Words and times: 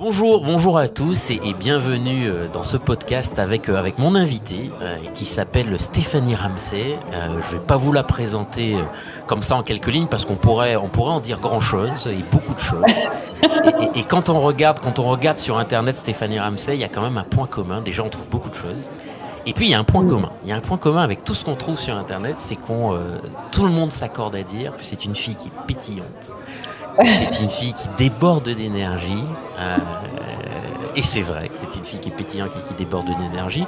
Bonjour, 0.00 0.44
bonjour 0.44 0.78
à 0.78 0.86
tous 0.86 1.32
et, 1.32 1.40
bienvenue 1.58 2.28
euh, 2.28 2.46
dans 2.46 2.62
ce 2.62 2.76
podcast 2.76 3.36
avec, 3.40 3.68
euh, 3.68 3.74
avec 3.74 3.98
mon 3.98 4.14
invité 4.14 4.70
euh, 4.80 4.96
qui 5.12 5.24
s'appelle 5.24 5.76
Stéphanie 5.80 6.36
Ramsey. 6.36 6.96
je 7.10 7.56
vais 7.56 7.60
pas 7.60 7.76
vous 7.76 7.92
la 7.92 8.04
présenter 8.04 8.76
comme 9.26 9.42
ça 9.42 9.56
en 9.56 9.64
quelques 9.64 9.88
lignes 9.88 10.06
parce 10.06 10.24
qu'on 10.24 10.36
pourrait, 10.36 10.76
on 10.76 10.86
pourrait 10.86 11.10
en 11.10 11.18
dire 11.18 11.40
grand 11.40 11.58
chose 11.58 12.06
et 12.06 12.22
beaucoup 12.30 12.54
de 12.54 12.60
choses. 12.60 12.84
Et, 13.96 14.04
quand 14.04 14.28
on 14.28 14.40
regarde, 14.40 14.78
quand 14.78 15.00
on 15.00 15.08
regarde 15.08 15.38
sur 15.38 15.58
internet 15.58 15.96
Stéphanie 15.96 16.38
Ramsey, 16.38 16.76
il 16.76 16.80
y 16.80 16.84
a 16.84 16.88
quand 16.88 17.02
même 17.02 17.18
un 17.18 17.24
point 17.24 17.48
commun. 17.48 17.80
Déjà, 17.80 18.04
on 18.04 18.08
trouve 18.08 18.28
beaucoup 18.28 18.50
de 18.50 18.54
choses. 18.54 18.88
Et 19.46 19.52
puis 19.52 19.66
il 19.66 19.70
y 19.70 19.74
a 19.74 19.80
un 19.80 19.84
point 19.84 20.06
commun. 20.06 20.30
Il 20.44 20.48
y 20.48 20.52
a 20.52 20.56
un 20.56 20.60
point 20.60 20.78
commun 20.78 21.02
avec 21.02 21.24
tout 21.24 21.34
ce 21.34 21.44
qu'on 21.44 21.56
trouve 21.56 21.78
sur 21.78 21.96
internet, 21.96 22.36
c'est 22.38 22.54
qu'on 22.54 22.96
tout 23.50 23.64
le 23.64 23.70
monde 23.70 23.90
s'accorde 23.90 24.36
à 24.36 24.44
dire 24.44 24.76
que 24.76 24.84
c'est 24.84 25.04
une 25.04 25.16
fille 25.16 25.34
qui 25.34 25.48
est 25.48 25.66
pétillante 25.66 26.06
c'est 27.04 27.40
une 27.40 27.50
fille 27.50 27.72
qui 27.72 27.88
déborde 27.96 28.48
d'énergie. 28.48 29.24
Euh, 29.58 29.76
et 30.96 31.02
c'est 31.02 31.22
vrai, 31.22 31.50
c'est 31.54 31.78
une 31.78 31.84
fille 31.84 32.00
qui 32.00 32.08
est 32.08 32.16
pétillante 32.16 32.50
et 32.58 32.66
qui 32.66 32.74
déborde 32.74 33.06
d'énergie. 33.18 33.64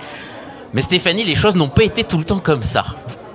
Mais 0.73 0.83
Stéphanie, 0.83 1.25
les 1.25 1.35
choses 1.35 1.57
n'ont 1.57 1.69
pas 1.69 1.85
été 1.85 2.05
tout 2.05 2.19
le 2.19 2.25
temps 2.25 2.39
comme 2.39 2.63
ça. 2.63 2.85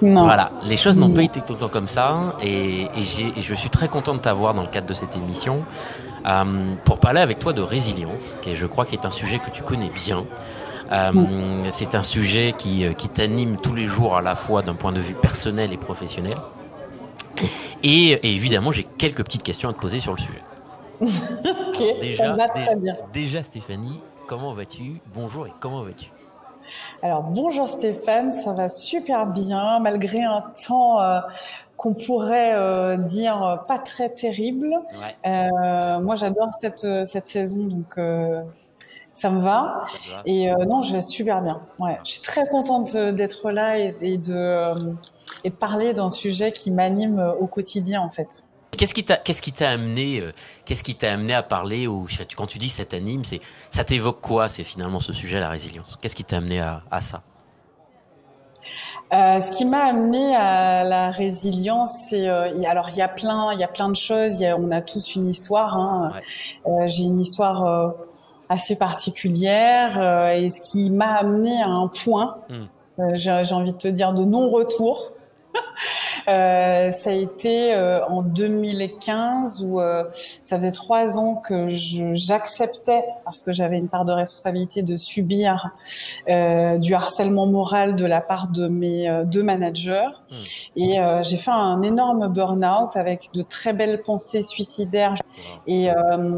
Non. 0.01 0.23
Voilà, 0.23 0.51
les 0.63 0.77
choses 0.77 0.97
n'ont 0.97 1.09
pas 1.09 1.23
été 1.23 1.41
tout 1.41 1.53
le 1.53 1.59
temps 1.59 1.69
comme 1.69 1.87
ça. 1.87 2.35
Et, 2.41 2.87
je 3.39 3.53
suis 3.53 3.69
très 3.69 3.87
content 3.87 4.13
de 4.13 4.19
t'avoir 4.19 4.53
dans 4.53 4.63
le 4.63 4.67
cadre 4.67 4.87
de 4.87 4.93
cette 4.93 5.15
émission 5.15 5.63
euh, 6.25 6.43
pour 6.83 6.99
parler 6.99 7.21
avec 7.21 7.39
toi 7.39 7.53
de 7.53 7.61
résilience, 7.61 8.37
qui 8.41 8.55
je 8.55 8.65
crois 8.65 8.85
qui 8.85 8.95
est 8.95 9.05
un 9.05 9.11
sujet 9.11 9.39
que 9.39 9.51
tu 9.51 9.63
connais 9.63 9.89
bien. 9.89 10.25
Euh, 10.91 11.11
c'est 11.71 11.95
un 11.95 12.03
sujet 12.03 12.53
qui, 12.57 12.85
qui 12.95 13.09
t'anime 13.09 13.57
tous 13.61 13.73
les 13.73 13.85
jours 13.85 14.17
à 14.17 14.21
la 14.21 14.35
fois 14.35 14.61
d'un 14.61 14.75
point 14.75 14.91
de 14.91 14.99
vue 14.99 15.15
personnel 15.15 15.73
et 15.73 15.77
professionnel. 15.77 16.35
Et, 17.83 18.35
évidemment, 18.35 18.71
j'ai 18.71 18.83
quelques 18.83 19.23
petites 19.23 19.43
questions 19.43 19.69
à 19.69 19.73
te 19.73 19.79
poser 19.79 19.99
sur 19.99 20.13
le 20.13 20.19
sujet. 20.19 20.41
ok, 21.01 21.99
déjà, 22.01 22.25
ça 22.25 22.33
va 22.33 22.47
très 22.47 22.75
bien. 22.75 22.95
Déjà, 23.13 23.43
Stéphanie, 23.43 23.99
comment 24.27 24.53
vas-tu? 24.53 25.01
Bonjour 25.13 25.47
et 25.47 25.51
comment 25.59 25.83
vas-tu? 25.83 26.07
Alors 27.03 27.23
bonjour 27.23 27.69
Stéphane, 27.69 28.33
ça 28.33 28.53
va 28.53 28.69
super 28.69 29.27
bien 29.27 29.79
malgré 29.79 30.23
un 30.23 30.43
temps 30.67 30.99
euh, 30.99 31.19
qu'on 31.77 31.93
pourrait 31.93 32.55
euh, 32.55 32.97
dire 32.97 33.43
euh, 33.43 33.55
pas 33.57 33.77
très 33.77 34.09
terrible. 34.09 34.69
moi 35.23 36.15
j'adore 36.15 36.49
cette, 36.59 37.05
cette 37.05 37.27
saison 37.27 37.65
donc 37.65 37.99
ça 39.15 39.31
me 39.31 39.41
va. 39.41 39.81
Et 40.25 40.51
euh, 40.51 40.65
non, 40.65 40.81
je 40.81 40.93
vais 40.93 41.01
super 41.01 41.41
bien. 41.41 41.61
Ouais, 41.79 41.97
je 42.03 42.11
suis 42.11 42.21
très 42.21 42.47
contente 42.47 42.95
d'être 42.95 43.49
là 43.49 43.77
et, 43.79 44.17
de, 44.17 44.33
euh, 44.33 44.73
et 45.43 45.49
de 45.49 45.55
parler 45.55 45.93
d'un 45.93 46.09
sujet 46.09 46.51
qui 46.51 46.69
m'anime 46.69 47.17
euh, 47.17 47.33
au 47.33 47.47
quotidien 47.47 48.01
en 48.01 48.09
fait. 48.09 48.43
Qu'est-ce 48.77 48.93
qui 48.93 49.05
t'a 49.05 49.15
qu'est-ce 49.15 49.41
qui 49.41 49.53
t'a 49.53 49.69
amené 49.69 50.21
qu'est-ce 50.65 50.83
qui 50.83 50.95
t'a 50.95 51.13
amené 51.13 51.33
à 51.33 51.43
parler 51.43 51.87
ou 51.87 52.07
quand 52.35 52.45
tu 52.45 52.57
dis 52.57 52.67
ça 52.67 52.83
t'anime, 52.83 53.23
c'est 53.23 53.39
ça 53.71 53.85
t'évoque 53.85 54.19
quoi 54.19 54.49
C'est 54.49 54.65
finalement 54.65 54.99
ce 54.99 55.13
sujet 55.13 55.39
la 55.39 55.47
résilience? 55.47 55.97
Qu'est-ce 56.01 56.15
qui 56.15 56.25
t'a 56.25 56.37
amené 56.37 56.59
à, 56.59 56.81
à 56.91 56.99
ça? 56.99 57.21
Euh, 59.13 59.39
ce 59.39 59.51
qui 59.51 59.63
m'a 59.63 59.85
amené 59.85 60.35
à 60.35 60.83
la 60.83 61.09
résilience, 61.09 61.93
c'est 62.09 62.27
alors 62.27 62.89
il 62.89 62.97
y 62.97 63.01
a 63.01 63.07
plein, 63.07 63.53
il 63.53 63.59
y 63.59 63.63
a 63.63 63.69
plein 63.69 63.87
de 63.87 63.95
choses. 63.95 64.41
Y 64.41 64.47
a, 64.47 64.57
on 64.57 64.69
a 64.71 64.81
tous 64.81 65.15
une 65.15 65.29
histoire. 65.29 65.77
Hein. 65.77 66.11
Euh, 66.65 66.85
J'ai 66.87 67.03
une 67.03 67.21
histoire 67.21 67.93
assez 68.49 68.75
particulière 68.75 69.99
euh, 70.01 70.33
et 70.33 70.49
ce 70.49 70.61
qui 70.61 70.89
m'a 70.91 71.15
amené 71.15 71.61
à 71.61 71.69
un 71.69 71.87
point, 71.87 72.37
euh, 72.99 73.11
j'ai 73.13 73.53
envie 73.53 73.73
de 73.73 73.77
te 73.77 73.87
dire, 73.87 74.13
de 74.13 74.23
non-retour. 74.23 75.11
Euh, 76.27 76.89
ça 76.89 77.11
a 77.11 77.13
été 77.13 77.71
euh, 77.71 78.03
en 78.05 78.23
2015 78.23 79.63
où 79.63 79.79
euh, 79.79 80.05
ça 80.09 80.57
faisait 80.57 80.71
trois 80.71 81.19
ans 81.19 81.35
que 81.35 81.67
j'acceptais, 81.69 83.03
parce 83.23 83.43
que 83.43 83.51
j'avais 83.51 83.77
une 83.77 83.89
part 83.89 84.05
de 84.05 84.11
responsabilité, 84.11 84.81
de 84.81 84.95
subir 84.95 85.69
du 86.27 86.95
harcèlement 86.95 87.45
moral 87.45 87.95
de 87.95 88.05
la 88.05 88.21
part 88.21 88.47
de 88.47 88.67
mes 88.67 89.23
deux 89.25 89.43
managers. 89.43 90.07
Hmm. 90.31 90.79
Et 90.79 90.97
j'ai 91.21 91.37
fait 91.37 91.51
un 91.51 91.83
énorme 91.83 92.27
burn-out 92.27 92.97
avec 92.97 93.29
de 93.35 93.43
très 93.43 93.73
belles 93.73 94.01
pensées 94.01 94.41
suicidaires. 94.41 95.13
Et, 95.67 95.89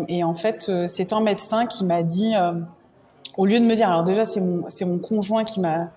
et 0.09 0.23
en 0.23 0.33
fait, 0.33 0.69
c'est 0.88 1.13
un 1.13 1.22
médecin 1.22 1.66
qui 1.66 1.85
m'a 1.85 2.03
dit, 2.03 2.33
au 3.38 3.45
lieu 3.45 3.59
de 3.59 3.66
me 3.66 3.75
dire, 3.75 3.89
alors 3.89 4.03
déjà 4.03 4.25
c'est 4.25 4.41
mon, 4.41 4.66
c'est 4.67 4.85
mon 4.85 5.00
conjoint 5.00 5.45
qui 5.45 5.61
m'a 5.61 5.91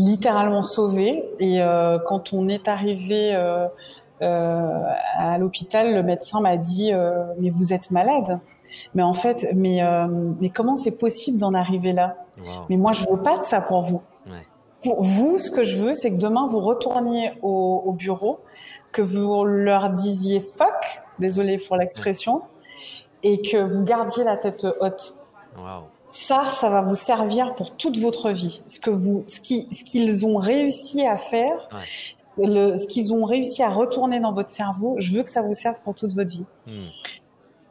littéralement 0.00 0.62
sauvé. 0.62 1.24
Et 1.38 1.62
euh, 1.62 1.98
quand 1.98 2.32
on 2.32 2.48
est 2.48 2.68
arrivé 2.68 3.34
euh, 3.34 3.66
euh, 4.22 4.82
à 5.16 5.38
l'hôpital, 5.38 5.94
le 5.94 6.02
médecin 6.02 6.40
m'a 6.40 6.56
dit 6.56 6.92
mais 7.38 7.50
vous 7.50 7.72
êtes 7.72 7.90
malade. 7.90 8.40
Mais 8.94 9.02
en 9.02 9.14
fait, 9.14 9.48
mais 9.54 9.80
mais 10.40 10.48
comment 10.48 10.76
c'est 10.76 10.92
possible 10.92 11.38
d'en 11.38 11.54
arriver 11.54 11.92
là? 11.92 12.16
Mais 12.68 12.76
moi, 12.76 12.92
je 12.92 13.04
veux 13.10 13.20
pas 13.20 13.36
de 13.36 13.42
ça 13.42 13.60
pour 13.60 13.82
vous. 13.82 14.02
Pour 14.82 15.02
vous, 15.02 15.38
ce 15.38 15.50
que 15.50 15.62
je 15.62 15.76
veux, 15.76 15.92
c'est 15.92 16.10
que 16.10 16.16
demain 16.16 16.46
vous 16.46 16.60
retourniez 16.60 17.32
au, 17.42 17.92
bureau, 17.92 18.40
que 18.92 19.02
vous 19.02 19.44
leur 19.44 19.90
disiez 19.90 20.40
fuck, 20.40 21.02
désolé 21.18 21.58
pour 21.58 21.76
l'expression, 21.76 22.40
et 23.22 23.42
que 23.42 23.58
vous 23.58 23.84
gardiez 23.84 24.24
la 24.24 24.38
tête 24.38 24.66
haute. 24.80 25.18
Ça, 26.12 26.48
ça 26.50 26.70
va 26.70 26.82
vous 26.82 26.94
servir 26.94 27.54
pour 27.54 27.76
toute 27.76 27.98
votre 27.98 28.30
vie. 28.30 28.62
Ce 28.66 28.80
que 28.80 28.90
vous, 28.90 29.24
ce 29.26 29.40
qui, 29.40 29.68
ce 29.72 29.84
qu'ils 29.84 30.26
ont 30.26 30.38
réussi 30.38 31.06
à 31.06 31.16
faire, 31.16 31.68
le, 32.38 32.76
ce 32.76 32.86
qu'ils 32.86 33.12
ont 33.12 33.24
réussi 33.24 33.62
à 33.62 33.70
retourner 33.70 34.20
dans 34.20 34.32
votre 34.32 34.50
cerveau, 34.50 34.96
je 34.98 35.14
veux 35.14 35.22
que 35.22 35.30
ça 35.30 35.42
vous 35.42 35.54
serve 35.54 35.80
pour 35.82 35.94
toute 35.94 36.12
votre 36.12 36.30
vie. 36.30 36.46
Hmm. 36.66 36.86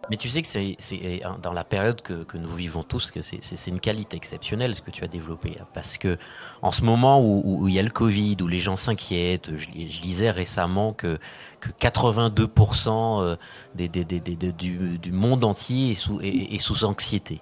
Mais 0.09 0.17
tu 0.17 0.27
sais 0.29 0.41
que 0.41 0.47
c'est 0.47 1.21
dans 1.43 1.53
la 1.53 1.63
période 1.63 2.01
que, 2.01 2.23
que, 2.23 2.37
nous 2.37 2.49
vivons 2.49 2.81
tous 2.81 3.11
que 3.11 3.21
c'est 3.21 3.67
une 3.67 3.79
qualité 3.79 4.17
exceptionnelle 4.17 4.75
ce 4.75 4.81
que 4.81 4.89
tu 4.89 5.03
as 5.03 5.07
développé 5.07 5.57
hein. 5.59 5.67
parce 5.73 5.97
que 5.97 6.17
en 6.63 6.71
ce 6.71 6.83
moment 6.83 7.21
où, 7.21 7.43
où, 7.45 7.67
il 7.67 7.75
y 7.75 7.79
a 7.79 7.83
le 7.83 7.91
Covid 7.91 8.37
où 8.41 8.47
les 8.47 8.59
gens 8.59 8.75
s'inquiètent, 8.75 9.55
je, 9.55 9.67
je, 9.67 10.01
lisais 10.01 10.31
récemment 10.31 10.93
que 10.93 11.19
que 11.59 11.69
82% 11.69 13.21
euh, 13.21 13.35
des, 13.75 13.87
des, 13.87 14.03
des, 14.03 14.19
du, 14.51 14.97
du, 14.97 15.11
monde 15.11 15.43
entier 15.43 15.91
est 15.91 15.95
sous, 15.95 16.19
est, 16.21 16.55
est 16.55 16.59
sous 16.59 16.85
anxiété. 16.85 17.39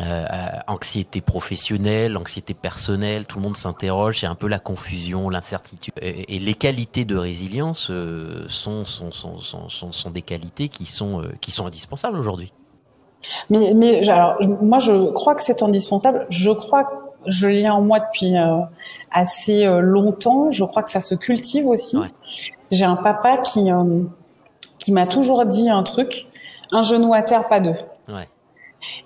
Euh, 0.00 0.24
anxiété 0.68 1.20
professionnelle, 1.20 2.16
anxiété 2.16 2.54
personnelle, 2.54 3.26
tout 3.26 3.38
le 3.38 3.42
monde 3.42 3.56
s'interroge, 3.56 4.20
c'est 4.20 4.26
un 4.26 4.36
peu 4.36 4.46
la 4.46 4.60
confusion, 4.60 5.28
l'incertitude. 5.28 5.92
Et, 6.00 6.38
les 6.38 6.54
qualités 6.54 7.04
de 7.04 7.16
résilience 7.16 7.90
euh, 7.90 8.44
sont, 8.48 8.84
sont, 8.84 9.10
sont, 9.10 9.40
sont, 9.40 9.92
sont, 9.92 10.10
des 10.10 10.22
qualités 10.22 10.68
qui 10.68 10.84
sont, 10.84 11.22
euh, 11.22 11.32
qui 11.40 11.50
sont 11.50 11.66
indispensables 11.66 12.16
aujourd'hui. 12.16 12.52
Mais, 13.50 13.72
mais 13.74 14.08
alors, 14.08 14.36
moi, 14.62 14.78
je 14.78 15.10
crois 15.10 15.34
que 15.34 15.42
c'est 15.42 15.62
indispensable. 15.64 16.26
Je 16.28 16.50
crois 16.50 16.84
que 16.84 16.94
je 17.26 17.48
l'ai 17.48 17.68
en 17.68 17.80
moi 17.80 17.98
depuis 17.98 18.34
assez 19.10 19.64
longtemps. 19.64 20.52
Je 20.52 20.64
crois 20.64 20.84
que 20.84 20.90
ça 20.90 21.00
se 21.00 21.16
cultive 21.16 21.66
aussi. 21.66 21.98
J'ai 22.70 22.84
un 22.84 22.96
papa 22.96 23.38
qui, 23.38 23.68
qui 24.78 24.92
m'a 24.92 25.06
toujours 25.06 25.44
dit 25.44 25.68
un 25.68 25.82
truc, 25.82 26.28
un 26.70 26.82
genou 26.82 27.12
à 27.12 27.22
terre, 27.22 27.48
pas 27.48 27.58
deux. 27.58 27.74
Ouais. 28.08 28.28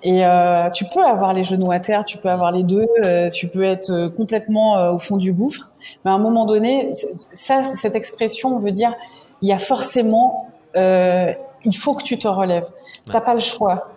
Et 0.03 0.25
euh, 0.25 0.71
tu 0.71 0.85
peux 0.85 1.05
avoir 1.05 1.33
les 1.33 1.43
genoux 1.43 1.71
à 1.71 1.81
terre, 1.81 2.05
tu 2.05 2.19
peux 2.19 2.29
avoir 2.29 2.53
les 2.53 2.63
deux, 2.63 2.87
euh, 3.05 3.29
tu 3.31 3.49
peux 3.49 3.63
être 3.63 3.91
euh, 3.91 4.09
complètement 4.11 4.77
euh, 4.77 4.93
au 4.93 4.99
fond 4.99 5.17
du 5.17 5.33
gouffre. 5.33 5.71
Mais 6.05 6.11
à 6.11 6.15
un 6.15 6.19
moment 6.19 6.45
donné, 6.45 6.93
ça, 7.33 7.65
cette 7.65 7.95
expression 7.95 8.59
veut 8.59 8.73
dire 8.73 8.95
il 9.41 9.49
y 9.49 9.53
a 9.53 9.59
forcément, 9.59 10.49
il 10.77 11.77
faut 11.77 11.95
que 11.95 12.05
tu 12.05 12.17
te 12.19 12.29
relèves. 12.29 12.67
T'as 13.11 13.21
pas 13.21 13.35
le 13.35 13.41
choix. 13.41 13.89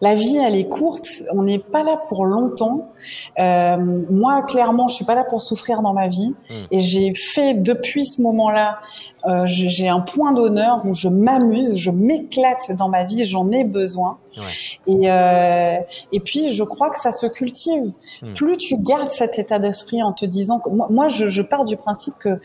La 0.00 0.14
vie, 0.14 0.36
elle 0.36 0.54
est 0.54 0.68
courte. 0.68 1.08
On 1.32 1.42
n'est 1.42 1.58
pas 1.58 1.82
là 1.82 2.00
pour 2.08 2.24
longtemps. 2.24 2.92
moi, 3.36 4.42
clairement, 4.42 4.88
je 4.88 4.94
suis 4.94 5.04
pas 5.04 5.14
là 5.14 5.24
pour 5.24 5.40
souffrir 5.40 5.82
dans 5.82 5.92
ma 5.92 6.08
vie. 6.08 6.34
Hmm. 6.50 6.64
Et 6.70 6.80
j'ai 6.80 7.14
fait 7.14 7.54
depuis 7.54 8.06
ce 8.06 8.22
moment-là 8.22 8.78
euh, 9.26 9.42
j'ai 9.46 9.88
un 9.88 10.00
point 10.00 10.32
d'honneur 10.32 10.80
où 10.84 10.94
je 10.94 11.08
m'amuse, 11.08 11.76
je 11.76 11.90
m'éclate 11.90 12.70
dans 12.78 12.88
ma 12.88 13.04
vie, 13.04 13.24
j'en 13.24 13.48
ai 13.48 13.64
besoin. 13.64 14.18
Ouais. 14.36 14.42
Et, 14.86 15.10
euh, 15.10 15.78
et 16.12 16.20
puis, 16.20 16.48
je 16.50 16.62
crois 16.62 16.90
que 16.90 17.00
ça 17.00 17.10
se 17.10 17.26
cultive. 17.26 17.92
Hmm. 18.22 18.32
Plus 18.34 18.56
tu 18.56 18.76
gardes 18.78 19.10
cet 19.10 19.38
état 19.38 19.58
d'esprit 19.58 20.02
en 20.02 20.12
te 20.12 20.24
disant 20.24 20.60
que 20.60 20.70
moi, 20.70 20.86
moi 20.90 21.08
je, 21.08 21.28
je 21.28 21.42
pars 21.42 21.64
du 21.64 21.76
principe 21.76 22.14
que 22.18 22.40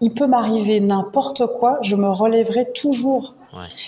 il 0.00 0.12
peut 0.12 0.26
m'arriver 0.26 0.80
n'importe 0.80 1.46
quoi, 1.46 1.78
je 1.82 1.94
me 1.94 2.10
relèverai 2.10 2.72
toujours. 2.72 3.34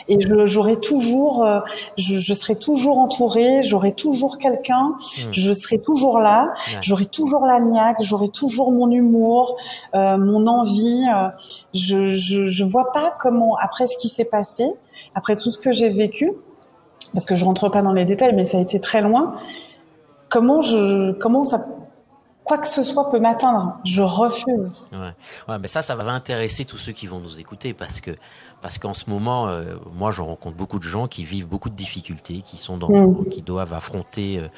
Et 0.09 0.19
j'aurai 0.45 0.79
toujours, 0.79 1.45
euh, 1.45 1.61
je, 1.97 2.19
je, 2.19 2.35
serai 2.35 2.57
toujours 2.57 2.99
entourée, 2.99 3.63
j'aurai 3.63 3.95
toujours 3.95 4.39
quelqu'un, 4.39 4.97
hmm. 4.99 5.33
je 5.33 5.53
serai 5.53 5.79
toujours 5.79 6.19
là, 6.19 6.53
j'aurai 6.81 7.07
toujours 7.07 7.47
la 7.47 7.61
niaque, 7.61 7.97
j'aurai 8.01 8.29
toujours 8.29 8.73
mon 8.73 8.91
humour, 8.91 9.57
euh, 9.95 10.19
mon 10.19 10.47
envie. 10.47 11.05
Euh, 11.15 11.29
je, 11.73 12.11
je, 12.11 12.47
je 12.47 12.65
vois 12.65 12.93
pas 12.93 13.15
comment, 13.19 13.57
après 13.57 13.87
ce 13.87 13.97
qui 13.97 14.09
s'est 14.09 14.25
passé, 14.25 14.65
après 15.15 15.37
tout 15.37 15.51
ce 15.51 15.59
que 15.59 15.73
j'ai 15.73 15.89
vécu, 15.89 16.33
parce 17.13 17.25
que 17.25 17.35
je 17.35 17.45
rentre 17.45 17.69
pas 17.69 17.83
dans 17.83 17.93
les 17.93 18.05
détails, 18.05 18.35
mais 18.35 18.45
ça 18.45 18.59
a 18.59 18.61
été 18.61 18.81
très 18.81 19.01
loin. 19.01 19.37
Comment 20.29 20.63
je, 20.63 21.13
comment 21.13 21.45
ça 21.45 21.65
quoi 22.45 22.59
que 22.59 22.69
ce 22.69 22.83
soit 22.83 23.09
peut 23.09 23.19
m'atteindre. 23.19 23.79
Je 23.85 24.03
refuse. 24.03 24.73
Ouais. 24.93 25.13
ouais, 25.49 25.59
mais 25.59 25.69
ça, 25.69 25.83
ça 25.83 25.95
va 25.95 26.13
intéresser 26.13 26.65
tous 26.65 26.79
ceux 26.79 26.93
qui 26.93 27.07
vont 27.07 27.19
nous 27.19 27.39
écouter 27.39 27.73
parce 27.73 28.01
que 28.01 28.11
parce 28.65 28.79
qu'en 28.79 28.95
ce 28.95 29.11
moment, 29.11 29.47
euh, 29.47 29.75
moi, 29.95 30.11
je 30.11 30.23
rencontre 30.23 30.57
beaucoup 30.57 30.79
de 30.79 30.89
gens 30.89 31.07
qui 31.07 31.23
vivent 31.23 31.47
beaucoup 31.47 31.69
de 31.69 31.75
difficultés, 31.75 32.43
qui 32.43 32.57
sont 32.57 32.79
dans, 32.79 32.89
mm. 32.89 33.29
qui 33.29 33.43
doivent 33.43 33.75
affronter, 33.75 34.39
euh, 34.39 34.49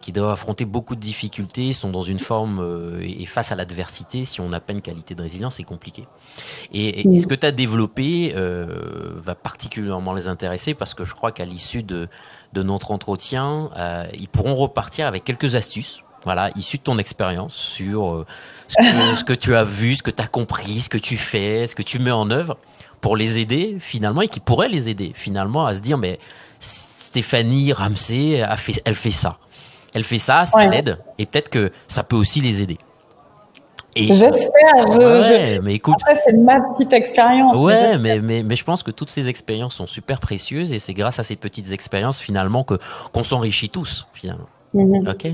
qui 0.00 0.12
doivent 0.12 0.30
affronter 0.30 0.64
beaucoup 0.64 0.94
de 0.94 1.00
difficultés, 1.00 1.72
sont 1.72 1.90
dans 1.90 2.04
une 2.04 2.20
forme 2.20 2.60
euh, 2.60 3.00
et 3.02 3.26
face 3.26 3.50
à 3.50 3.56
l'adversité. 3.56 4.24
Si 4.24 4.40
on 4.40 4.48
n'a 4.48 4.60
pas 4.60 4.72
une 4.72 4.82
qualité 4.82 5.16
de 5.16 5.22
résilience, 5.22 5.56
c'est 5.56 5.64
compliqué. 5.64 6.06
Et, 6.72 7.08
mm. 7.08 7.18
ce 7.18 7.26
que 7.26 7.34
tu 7.34 7.44
as 7.44 7.50
développé 7.50 8.32
va 8.36 9.34
particulièrement 9.34 10.12
les 10.12 10.28
intéresser 10.28 10.74
parce 10.74 10.94
que 10.94 11.04
je 11.04 11.14
crois 11.16 11.32
qu'à 11.32 11.44
l'issue 11.44 11.82
de, 11.82 12.06
de 12.52 12.62
notre 12.62 12.92
entretien, 12.92 13.70
ils 14.16 14.28
pourront 14.28 14.54
repartir 14.54 15.08
avec 15.08 15.24
quelques 15.24 15.56
astuces 15.56 16.04
voilà, 16.22 16.50
issues 16.54 16.78
de 16.78 16.82
ton 16.84 16.98
expérience 16.98 17.54
sur 17.54 18.24
ce 18.68 18.76
que, 18.76 19.16
ce 19.16 19.24
que, 19.24 19.32
tu 19.32 19.56
as 19.56 19.64
vu, 19.64 19.96
ce 19.96 20.04
que 20.04 20.12
tu 20.12 20.22
as 20.22 20.28
compris, 20.28 20.78
ce 20.78 20.88
que 20.88 20.98
tu 20.98 21.16
fais, 21.16 21.66
ce 21.66 21.74
que 21.74 21.82
tu 21.82 21.98
mets 21.98 22.12
en 22.12 22.30
œuvre 22.30 22.56
pour 23.06 23.16
les 23.16 23.38
aider 23.38 23.76
finalement 23.78 24.20
et 24.20 24.26
qui 24.26 24.40
pourrait 24.40 24.66
les 24.66 24.88
aider 24.88 25.12
finalement 25.14 25.64
à 25.64 25.76
se 25.76 25.80
dire 25.80 25.96
mais 25.96 26.18
Stéphanie 26.58 27.72
Ramsey 27.72 28.42
a 28.42 28.56
fait, 28.56 28.82
elle 28.84 28.96
fait 28.96 29.12
ça, 29.12 29.38
elle 29.94 30.02
fait 30.02 30.18
ça, 30.18 30.44
ça 30.44 30.64
l'aide 30.64 30.98
et 31.16 31.24
peut-être 31.24 31.48
que 31.48 31.70
ça 31.86 32.02
peut 32.02 32.16
aussi 32.16 32.40
les 32.40 32.62
aider. 32.62 32.78
J'espère. 33.94 34.92
Je, 34.92 35.60
mais 35.60 35.74
écoute. 35.74 35.94
Après, 36.00 36.16
c'est 36.16 36.32
ma 36.32 36.60
petite 36.60 36.92
expérience. 36.92 37.56
Ouais, 37.58 37.96
mais, 37.98 38.18
mais, 38.18 38.42
mais, 38.42 38.56
je 38.56 38.64
pense 38.64 38.82
que 38.82 38.90
toutes 38.90 39.10
ces 39.10 39.28
expériences 39.28 39.76
sont 39.76 39.86
super 39.86 40.18
précieuses 40.18 40.72
et 40.72 40.80
c'est 40.80 40.92
grâce 40.92 41.20
à 41.20 41.22
ces 41.22 41.36
petites 41.36 41.70
expériences 41.70 42.18
finalement 42.18 42.64
que 42.64 42.74
qu'on 43.12 43.22
s'enrichit 43.22 43.70
tous 43.70 44.08
finalement. 44.14 44.48
Mhm. 44.76 45.08
Ok. 45.08 45.26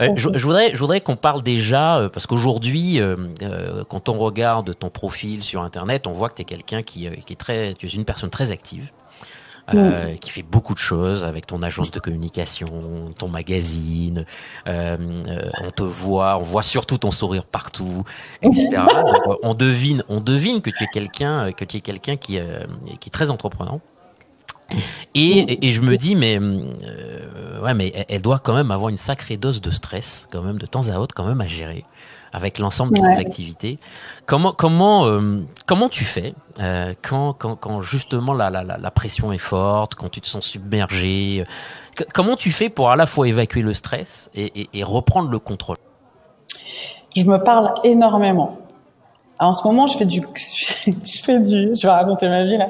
Euh, 0.00 0.12
je, 0.16 0.28
voudrais, 0.28 0.72
je 0.72 0.78
voudrais 0.78 1.00
qu'on 1.00 1.16
parle 1.16 1.42
déjà 1.42 1.98
euh, 1.98 2.08
parce 2.08 2.26
qu'aujourd'hui, 2.26 3.00
euh, 3.00 3.16
quand 3.88 4.08
on 4.08 4.18
regarde 4.18 4.76
ton 4.76 4.90
profil 4.90 5.42
sur 5.42 5.62
Internet, 5.62 6.06
on 6.06 6.12
voit 6.12 6.28
que 6.28 6.34
tu 6.34 6.42
es 6.42 6.44
quelqu'un 6.44 6.82
qui, 6.82 7.08
qui, 7.24 7.32
est 7.32 7.36
très, 7.36 7.74
tu 7.74 7.86
es 7.86 7.90
une 7.90 8.04
personne 8.04 8.30
très 8.30 8.50
active. 8.50 8.90
qui 10.20 10.30
fait 10.30 10.42
beaucoup 10.42 10.72
de 10.72 10.78
choses 10.78 11.24
avec 11.24 11.46
ton 11.46 11.62
agence 11.62 11.90
de 11.90 12.00
communication, 12.00 12.66
ton 13.18 13.28
magazine. 13.28 14.24
on 14.66 15.70
te 15.76 15.82
voit, 15.82 16.38
on 16.38 16.42
voit 16.42 16.62
surtout 16.62 16.98
ton 16.98 17.10
sourire 17.10 17.44
partout, 17.44 18.02
etc. 18.42 18.82
on 19.42 19.54
devine, 19.54 20.02
on 20.08 20.20
devine 20.20 20.62
que 20.62 20.70
tu 20.70 20.84
es 20.84 20.88
quelqu'un, 20.88 21.52
que 21.52 21.64
tu 21.64 21.76
es 21.76 21.80
quelqu'un 21.80 22.16
qui, 22.16 22.38
qui 22.98 23.08
est 23.08 23.12
très 23.12 23.30
entreprenant. 23.30 23.80
Et, 25.14 25.66
et, 25.66 25.72
je 25.72 25.80
me 25.80 25.96
dis, 25.96 26.14
mais 26.14 26.38
euh, 26.38 27.60
ouais, 27.62 27.74
mais 27.74 28.06
elle, 28.08 28.22
doit 28.22 28.38
quand 28.38 28.54
même 28.54 28.70
avoir 28.70 28.90
une 28.90 28.98
sacrée 28.98 29.36
dose 29.36 29.60
de 29.60 29.70
stress, 29.70 30.28
quand 30.30 30.42
même 30.42 30.58
de 30.58 30.66
temps 30.66 30.88
à 30.88 30.98
autre, 30.98 31.14
quand 31.14 31.24
même 31.24 31.40
à 31.40 31.46
gérer 31.46 31.84
avec 32.32 32.58
l'ensemble 32.58 32.94
de 32.94 33.00
ses 33.00 33.20
activités. 33.20 33.78
Comment 34.26 34.52
comment 34.52 35.06
euh, 35.06 35.40
comment 35.64 35.88
tu 35.88 36.04
fais 36.04 36.34
euh, 36.60 36.92
quand, 37.00 37.32
quand 37.32 37.56
quand 37.56 37.80
justement 37.80 38.34
la, 38.34 38.50
la 38.50 38.62
la 38.62 38.90
pression 38.90 39.32
est 39.32 39.38
forte, 39.38 39.94
quand 39.94 40.10
tu 40.10 40.20
te 40.20 40.26
sens 40.26 40.44
submergé 40.44 41.44
Comment 42.12 42.36
tu 42.36 42.50
fais 42.50 42.68
pour 42.68 42.90
à 42.90 42.96
la 42.96 43.06
fois 43.06 43.26
évacuer 43.26 43.62
le 43.62 43.74
stress 43.74 44.30
et, 44.34 44.60
et, 44.60 44.68
et 44.74 44.84
reprendre 44.84 45.30
le 45.30 45.38
contrôle? 45.38 45.78
Je 47.16 47.24
me 47.24 47.38
parle 47.38 47.72
énormément 47.82 48.67
en 49.40 49.52
ce 49.52 49.66
moment, 49.66 49.86
je 49.86 49.96
fais 49.96 50.04
du, 50.04 50.20
je 50.86 51.22
fais 51.22 51.38
du, 51.38 51.74
je 51.74 51.82
vais 51.82 51.92
raconter 51.92 52.28
ma 52.28 52.44
vie 52.44 52.56
là, 52.56 52.68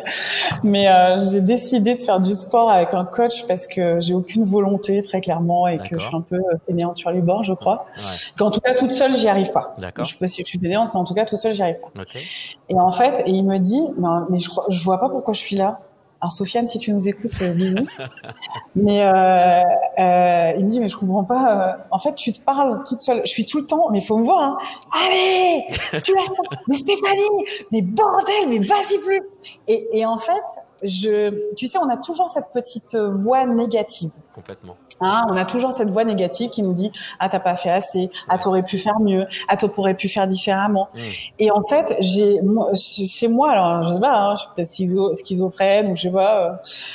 mais 0.63 0.89
euh, 0.89 1.19
j'ai 1.19 1.41
décidé 1.41 1.95
de 1.95 2.01
faire 2.01 2.21
du 2.21 2.35
sport 2.35 2.71
avec 2.71 2.95
un 2.95 3.05
coach 3.05 3.47
parce 3.47 3.67
que 3.67 4.01
j'ai 4.01 4.15
aucune 4.15 4.45
volonté 4.45 5.01
très 5.03 5.21
clairement 5.21 5.67
et 5.67 5.79
que 5.79 5.99
je 5.99 6.05
suis 6.05 6.17
un 6.17 6.21
peu 6.21 6.37
euh, 6.37 6.59
fainéante 6.67 6.97
sur 6.97 7.11
les 7.11 7.21
bords, 7.21 7.45
je 7.45 7.55
crois. 7.55 7.87
Ouais. 7.97 8.03
Qu'en 8.37 8.51
tout 8.51 8.61
cas 8.61 8.75
toute 8.75 8.93
seule, 8.93 9.15
j'y 9.17 9.29
arrive 9.29 9.53
pas. 9.53 9.75
D'accord. 9.79 10.05
Je 10.05 10.13
sais 10.13 10.19
pas 10.19 10.29
si 10.29 10.43
je 10.43 10.47
suis 10.47 10.59
fainéante, 10.59 10.91
mais 10.93 11.01
en 11.01 11.05
tout 11.05 11.15
cas 11.15 11.25
toute 11.25 11.39
seule, 11.39 11.53
j'y 11.53 11.63
arrive 11.63 11.81
pas. 11.81 12.03
Okay. 12.03 12.21
Et 12.69 12.79
en 12.79 12.91
fait, 12.91 13.23
et 13.27 13.31
il 13.31 13.45
me 13.45 13.59
dit, 13.59 13.83
mais, 13.97 14.09
mais 14.31 14.39
je, 14.39 14.51
je 14.69 14.83
vois 14.85 15.01
pas 15.01 15.09
pourquoi 15.09 15.35
je 15.35 15.41
suis 15.41 15.57
là. 15.57 15.81
Alors 16.21 16.33
Sofiane, 16.33 16.67
si 16.67 16.81
tu 16.81 16.93
nous 16.93 17.09
écoutes, 17.09 17.41
euh, 17.43 17.53
bisous. 17.53 17.87
mais 18.75 19.05
euh, 19.05 19.63
euh, 19.99 20.53
il 20.59 20.65
me 20.65 20.71
dit 20.71 20.81
mais 20.81 20.89
je 20.89 20.97
comprends 20.97 21.23
pas. 21.25 21.77
Euh, 21.79 21.83
en 21.93 21.99
fait, 21.99 22.15
tu 22.15 22.33
te 22.33 22.41
parles 22.41 22.83
toute 22.89 23.03
seule. 23.03 23.21
Je 23.25 23.31
suis 23.31 23.47
tout 23.47 23.61
le 23.61 23.67
temps, 23.67 23.89
mais 23.91 23.99
il 23.99 24.05
faut 24.05 24.17
me 24.17 24.25
voir. 24.25 24.43
Hein. 24.43 24.59
Allez, 24.93 25.65
tu 26.03 26.15
lâches 26.15 26.29
pas. 26.29 26.57
Mais 26.67 26.75
Stéphanie, 26.75 27.45
mais 27.71 27.83
bordel, 27.83 28.49
mais 28.49 28.59
vas-y 28.59 28.99
plus. 28.99 29.23
Et, 29.69 29.87
et 29.93 30.07
en 30.07 30.19
fait, 30.19 30.43
je, 30.83 31.55
tu 31.55 31.67
sais, 31.67 31.79
on 31.79 31.89
a 31.89 31.97
toujours 31.97 32.31
cette 32.31 32.49
petite 32.53 32.97
voix 32.97 33.47
négative. 33.47 34.11
Complètement. 34.35 34.77
Hein, 35.01 35.27
on 35.31 35.37
a 35.37 35.45
toujours 35.45 35.73
cette 35.73 35.91
voix 35.91 36.05
négative 36.05 36.51
qui 36.51 36.63
nous 36.63 36.73
dit 36.73 36.91
ah 37.21 37.29
t'as 37.29 37.39
pas 37.39 37.55
fait 37.55 37.71
assez, 37.71 38.11
ah 38.29 38.37
t'aurais 38.37 38.65
pu 38.65 38.79
faire 38.79 38.99
mieux, 38.99 39.27
ah 39.49 39.57
t'aurais 39.57 39.95
pu 39.95 40.09
faire 40.09 40.27
différemment. 40.27 40.89
Mm. 40.95 40.99
Et 41.39 41.51
en 41.53 41.63
fait 41.63 41.97
j'ai 42.01 42.41
chez 42.75 43.29
moi 43.29 43.53
alors 43.53 43.85
je 43.85 43.93
sais 43.93 44.01
pas, 44.01 44.13
hein, 44.13 44.35
je 44.35 44.41
suis 44.41 44.49
peut-être 44.55 45.17
schizophrène 45.17 45.93
ou 45.93 45.97
je 45.97 46.03
sais 46.03 46.11
pas, 46.11 46.47
euh, 46.47 46.53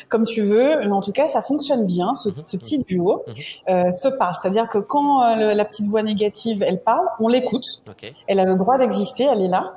comme 0.09 0.25
tu 0.25 0.41
veux, 0.41 0.79
mais 0.79 0.91
en 0.91 0.99
tout 0.99 1.13
cas 1.13 1.29
ça 1.29 1.41
fonctionne 1.41 1.85
bien 1.85 2.13
ce, 2.13 2.29
ce 2.43 2.57
petit 2.57 2.79
duo 2.79 3.23
mm-hmm. 3.27 3.59
euh, 3.69 3.91
se 3.91 4.09
parle. 4.09 4.35
C'est-à-dire 4.35 4.67
que 4.67 4.79
quand 4.79 5.23
euh, 5.23 5.53
la 5.53 5.65
petite 5.65 5.87
voix 5.87 6.03
négative 6.03 6.61
elle 6.61 6.81
parle, 6.81 7.05
on 7.19 7.29
l'écoute, 7.29 7.83
elle 8.27 8.39
a 8.41 8.45
le 8.45 8.55
droit 8.55 8.77
d'exister, 8.77 9.23
elle 9.31 9.41
est 9.41 9.47
là, 9.47 9.73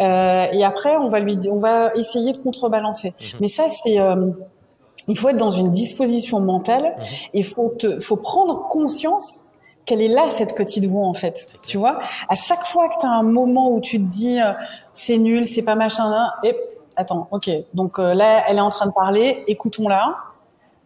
euh, 0.00 0.46
et 0.52 0.64
après 0.64 0.96
on 0.96 1.08
va 1.08 1.18
lui 1.18 1.36
on 1.50 1.58
va 1.58 1.92
essayer 1.94 2.32
de 2.32 2.38
contrebalancer. 2.38 3.14
Mais 3.44 3.48
ça 3.48 3.66
c'est 3.68 4.00
euh, 4.00 4.30
il 5.06 5.18
faut 5.18 5.28
être 5.28 5.36
dans 5.36 5.50
une 5.50 5.70
disposition 5.70 6.40
mentale 6.40 6.94
mhm. 6.96 7.04
et 7.34 7.42
faut 7.42 7.74
te, 7.78 8.00
faut 8.00 8.16
prendre 8.16 8.68
conscience 8.68 9.52
qu'elle 9.84 10.00
est 10.00 10.08
là 10.08 10.30
cette 10.30 10.56
petite 10.56 10.86
voix 10.86 11.06
en 11.06 11.12
fait. 11.12 11.46
Tu 11.62 11.76
vois, 11.76 11.98
à 12.30 12.36
chaque 12.36 12.64
fois 12.64 12.88
que 12.88 12.94
tu 12.98 13.04
as 13.04 13.10
un 13.10 13.22
moment 13.22 13.70
où 13.70 13.82
tu 13.82 13.98
te 13.98 14.06
dis 14.06 14.40
euh, 14.40 14.54
c'est 14.94 15.18
nul, 15.18 15.44
c'est 15.44 15.60
pas 15.60 15.74
machin 15.74 16.08
là, 16.08 16.32
et 16.42 16.56
attends, 16.96 17.28
OK. 17.32 17.50
Donc 17.74 17.98
euh, 17.98 18.14
là, 18.14 18.44
elle 18.48 18.56
est 18.56 18.62
en 18.62 18.70
train 18.70 18.86
de 18.86 18.92
parler, 18.92 19.44
écoutons-la. 19.46 20.16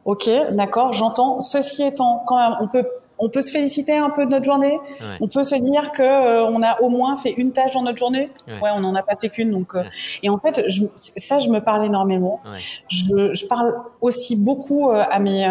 OK, 0.04 0.28
d'accord, 0.50 0.94
j'entends. 0.94 1.38
Ceci 1.38 1.84
étant, 1.84 2.24
quand 2.26 2.38
même, 2.38 2.58
on 2.60 2.66
peut 2.66 2.88
on 3.18 3.28
peut 3.28 3.42
se 3.42 3.50
féliciter 3.50 3.96
un 3.96 4.10
peu 4.10 4.26
de 4.26 4.30
notre 4.30 4.44
journée. 4.44 4.78
On 5.20 5.28
peut 5.28 5.44
se 5.44 5.54
dire 5.54 5.92
que 5.92 6.02
euh, 6.02 6.44
on 6.46 6.62
a 6.62 6.80
au 6.80 6.88
moins 6.88 7.16
fait 7.16 7.32
une 7.32 7.52
tâche 7.52 7.74
dans 7.74 7.82
notre 7.82 7.98
journée. 7.98 8.30
Ouais, 8.46 8.70
on 8.74 8.80
n'en 8.80 8.94
a 8.94 9.02
pas 9.02 9.16
fait 9.16 9.28
qu'une. 9.28 9.50
Donc, 9.50 9.74
euh, 9.74 9.84
et 10.22 10.28
en 10.28 10.38
fait, 10.38 10.64
je, 10.68 10.84
ça, 10.94 11.38
je 11.38 11.50
me 11.50 11.60
parle 11.60 11.84
énormément. 11.84 12.40
Je, 12.88 13.34
je, 13.34 13.46
parle 13.46 13.74
aussi 14.00 14.36
beaucoup 14.36 14.90
euh, 14.90 15.02
à 15.10 15.18
mes 15.18 15.46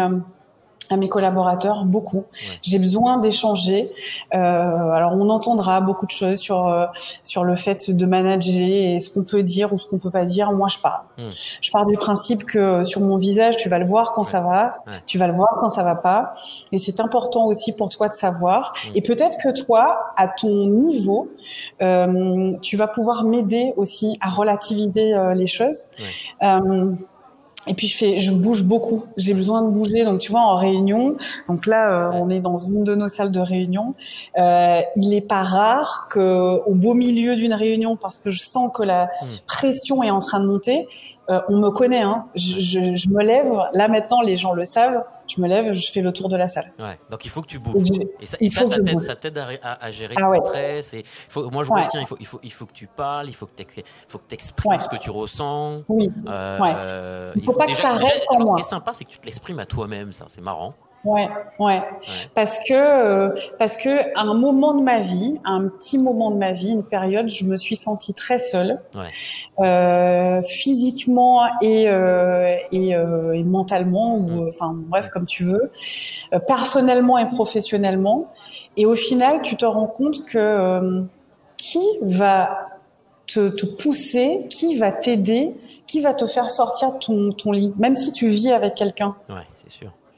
à 0.90 0.96
mes 0.96 1.08
collaborateurs 1.08 1.84
beaucoup. 1.84 2.24
J'ai 2.62 2.78
besoin 2.78 3.18
d'échanger. 3.18 3.90
Euh, 4.34 4.38
alors 4.38 5.12
on 5.14 5.28
entendra 5.30 5.80
beaucoup 5.80 6.06
de 6.06 6.10
choses 6.10 6.38
sur 6.38 6.66
euh, 6.66 6.86
sur 7.24 7.44
le 7.44 7.54
fait 7.54 7.90
de 7.90 8.06
manager 8.06 8.68
et 8.68 8.98
ce 8.98 9.10
qu'on 9.10 9.22
peut 9.22 9.42
dire 9.42 9.72
ou 9.72 9.78
ce 9.78 9.86
qu'on 9.86 9.98
peut 9.98 10.10
pas 10.10 10.24
dire. 10.24 10.52
Moi 10.52 10.68
je 10.68 10.78
parle. 10.78 11.02
Hmm. 11.18 11.30
Je 11.60 11.70
pars 11.70 11.86
du 11.86 11.96
principe 11.96 12.44
que 12.44 12.84
sur 12.84 13.00
mon 13.00 13.16
visage 13.16 13.56
tu 13.56 13.68
vas 13.68 13.78
le 13.78 13.86
voir 13.86 14.12
quand 14.12 14.24
ça 14.24 14.40
va, 14.40 14.76
tu 15.06 15.18
vas 15.18 15.26
le 15.26 15.34
voir 15.34 15.56
quand 15.60 15.70
ça 15.70 15.82
va 15.82 15.94
pas. 15.94 16.34
Et 16.72 16.78
c'est 16.78 17.00
important 17.00 17.46
aussi 17.46 17.72
pour 17.72 17.88
toi 17.88 18.08
de 18.08 18.14
savoir. 18.14 18.72
Hmm. 18.72 18.92
Et 18.94 19.02
peut-être 19.02 19.38
que 19.42 19.50
toi 19.60 20.12
à 20.16 20.28
ton 20.28 20.66
niveau 20.66 21.28
euh, 21.82 22.52
tu 22.62 22.76
vas 22.76 22.88
pouvoir 22.88 23.24
m'aider 23.24 23.72
aussi 23.76 24.16
à 24.20 24.30
relativiser 24.30 25.14
euh, 25.14 25.34
les 25.34 25.46
choses. 25.46 25.86
Et 27.68 27.74
puis 27.74 27.86
je 27.86 27.96
fais, 27.96 28.20
je 28.20 28.32
bouge 28.32 28.64
beaucoup. 28.64 29.04
J'ai 29.16 29.34
besoin 29.34 29.62
de 29.62 29.68
bouger. 29.68 30.04
Donc 30.04 30.20
tu 30.20 30.30
vois, 30.30 30.40
en 30.40 30.56
réunion, 30.56 31.16
donc 31.48 31.66
là, 31.66 31.90
euh, 31.90 32.10
on 32.14 32.30
est 32.30 32.40
dans 32.40 32.58
une 32.58 32.84
de 32.84 32.94
nos 32.94 33.08
salles 33.08 33.30
de 33.30 33.40
réunion. 33.40 33.94
Euh, 34.38 34.80
il 34.96 35.14
est 35.14 35.26
pas 35.26 35.42
rare 35.42 36.08
que, 36.10 36.60
au 36.66 36.74
beau 36.74 36.94
milieu 36.94 37.36
d'une 37.36 37.54
réunion, 37.54 37.96
parce 37.96 38.18
que 38.18 38.30
je 38.30 38.40
sens 38.40 38.70
que 38.74 38.82
la 38.82 39.04
hmm. 39.04 39.26
pression 39.46 40.02
est 40.02 40.10
en 40.10 40.20
train 40.20 40.40
de 40.40 40.46
monter, 40.46 40.88
euh, 41.30 41.40
on 41.48 41.58
me 41.58 41.70
connaît. 41.70 42.02
Hein. 42.02 42.26
Je, 42.34 42.58
je, 42.58 42.94
je, 42.96 43.08
me 43.10 43.22
lève. 43.22 43.52
Là 43.74 43.88
maintenant, 43.88 44.22
les 44.22 44.36
gens 44.36 44.52
le 44.52 44.64
savent. 44.64 45.04
Je 45.26 45.40
me 45.42 45.46
lève, 45.46 45.72
je 45.72 45.92
fais 45.92 46.00
le 46.00 46.12
tour 46.12 46.28
de 46.28 46.36
la 46.36 46.46
salle. 46.46 46.72
Ouais. 46.78 46.98
Donc 47.10 47.26
il 47.26 47.30
faut 47.30 47.42
que 47.42 47.46
tu 47.46 47.58
bouges. 47.58 47.90
Et, 48.20 48.26
ça, 48.26 48.38
il 48.40 48.50
ça, 48.50 48.62
faut 48.62 48.72
ça, 48.72 48.98
ça 49.00 49.16
t'aide 49.16 49.36
à, 49.36 49.78
à, 49.78 49.90
gérer 49.90 50.14
ah, 50.16 50.30
le 50.30 50.38
stress. 50.46 50.94
Et 50.94 51.04
faut, 51.28 51.50
moi, 51.50 51.64
je 51.64 51.68
vois, 51.68 51.86
tiens, 51.90 52.00
il 52.00 52.06
faut, 52.06 52.16
il, 52.18 52.26
faut, 52.26 52.40
il 52.42 52.52
faut 52.52 52.64
que 52.64 52.72
tu 52.72 52.86
parles, 52.86 53.28
il 53.28 53.34
faut 53.34 53.46
que 53.46 53.52
tu 53.56 53.64
exprimes 54.30 54.72
ouais. 54.72 54.80
ce 54.80 54.88
que 54.88 54.96
tu 54.96 55.10
ressens. 55.10 55.82
Oui. 55.88 56.10
Euh, 56.26 56.58
ouais. 56.58 57.32
Il 57.36 57.42
faut, 57.42 57.42
il 57.42 57.44
faut 57.44 57.52
pas 57.58 57.66
déjà, 57.66 57.76
que 57.76 57.82
ça 57.82 57.92
reste 57.92 58.24
en 58.30 58.38
moi. 58.38 58.52
Ce 58.52 58.62
qui 58.62 58.66
est 58.66 58.70
sympa, 58.70 58.92
c'est 58.94 59.04
que 59.04 59.10
tu 59.10 59.18
te 59.18 59.26
l'exprimes 59.26 59.58
à 59.58 59.66
toi-même. 59.66 60.12
Ça, 60.12 60.24
c'est 60.28 60.40
marrant. 60.40 60.74
Ouais, 61.04 61.28
ouais, 61.60 61.80
parce 62.34 62.58
que 62.58 62.74
euh, 62.74 63.30
parce 63.58 63.76
que 63.76 64.00
à 64.18 64.22
un 64.22 64.34
moment 64.34 64.74
de 64.74 64.82
ma 64.82 64.98
vie, 64.98 65.34
un 65.44 65.68
petit 65.68 65.96
moment 65.96 66.32
de 66.32 66.36
ma 66.36 66.52
vie, 66.52 66.70
une 66.70 66.82
période, 66.82 67.28
je 67.28 67.44
me 67.44 67.56
suis 67.56 67.76
sentie 67.76 68.14
très 68.14 68.40
seule, 68.40 68.80
ouais. 68.94 69.64
euh, 69.64 70.42
physiquement 70.42 71.42
et 71.62 71.88
euh, 71.88 72.56
et, 72.72 72.96
euh, 72.96 73.32
et, 73.32 73.44
mentalement 73.44 74.16
ou 74.16 74.42
mm. 74.42 74.48
enfin 74.48 74.72
bref 74.74 75.08
comme 75.08 75.24
tu 75.24 75.44
veux, 75.44 75.70
euh, 76.34 76.40
personnellement 76.40 77.16
et 77.16 77.28
professionnellement. 77.28 78.32
Et 78.76 78.84
au 78.84 78.96
final, 78.96 79.40
tu 79.42 79.56
te 79.56 79.64
rends 79.64 79.86
compte 79.86 80.24
que 80.24 80.38
euh, 80.38 81.02
qui 81.56 81.84
va 82.02 82.68
te, 83.26 83.48
te, 83.50 83.66
pousser, 83.66 84.46
qui 84.50 84.76
va 84.76 84.90
t'aider, 84.90 85.54
qui 85.86 86.00
va 86.00 86.14
te 86.14 86.26
faire 86.26 86.50
sortir 86.50 86.98
ton, 86.98 87.32
ton 87.32 87.52
lit, 87.52 87.72
même 87.78 87.94
si 87.94 88.12
tu 88.12 88.28
vis 88.28 88.52
avec 88.52 88.74
quelqu'un. 88.74 89.16
Ouais. 89.28 89.46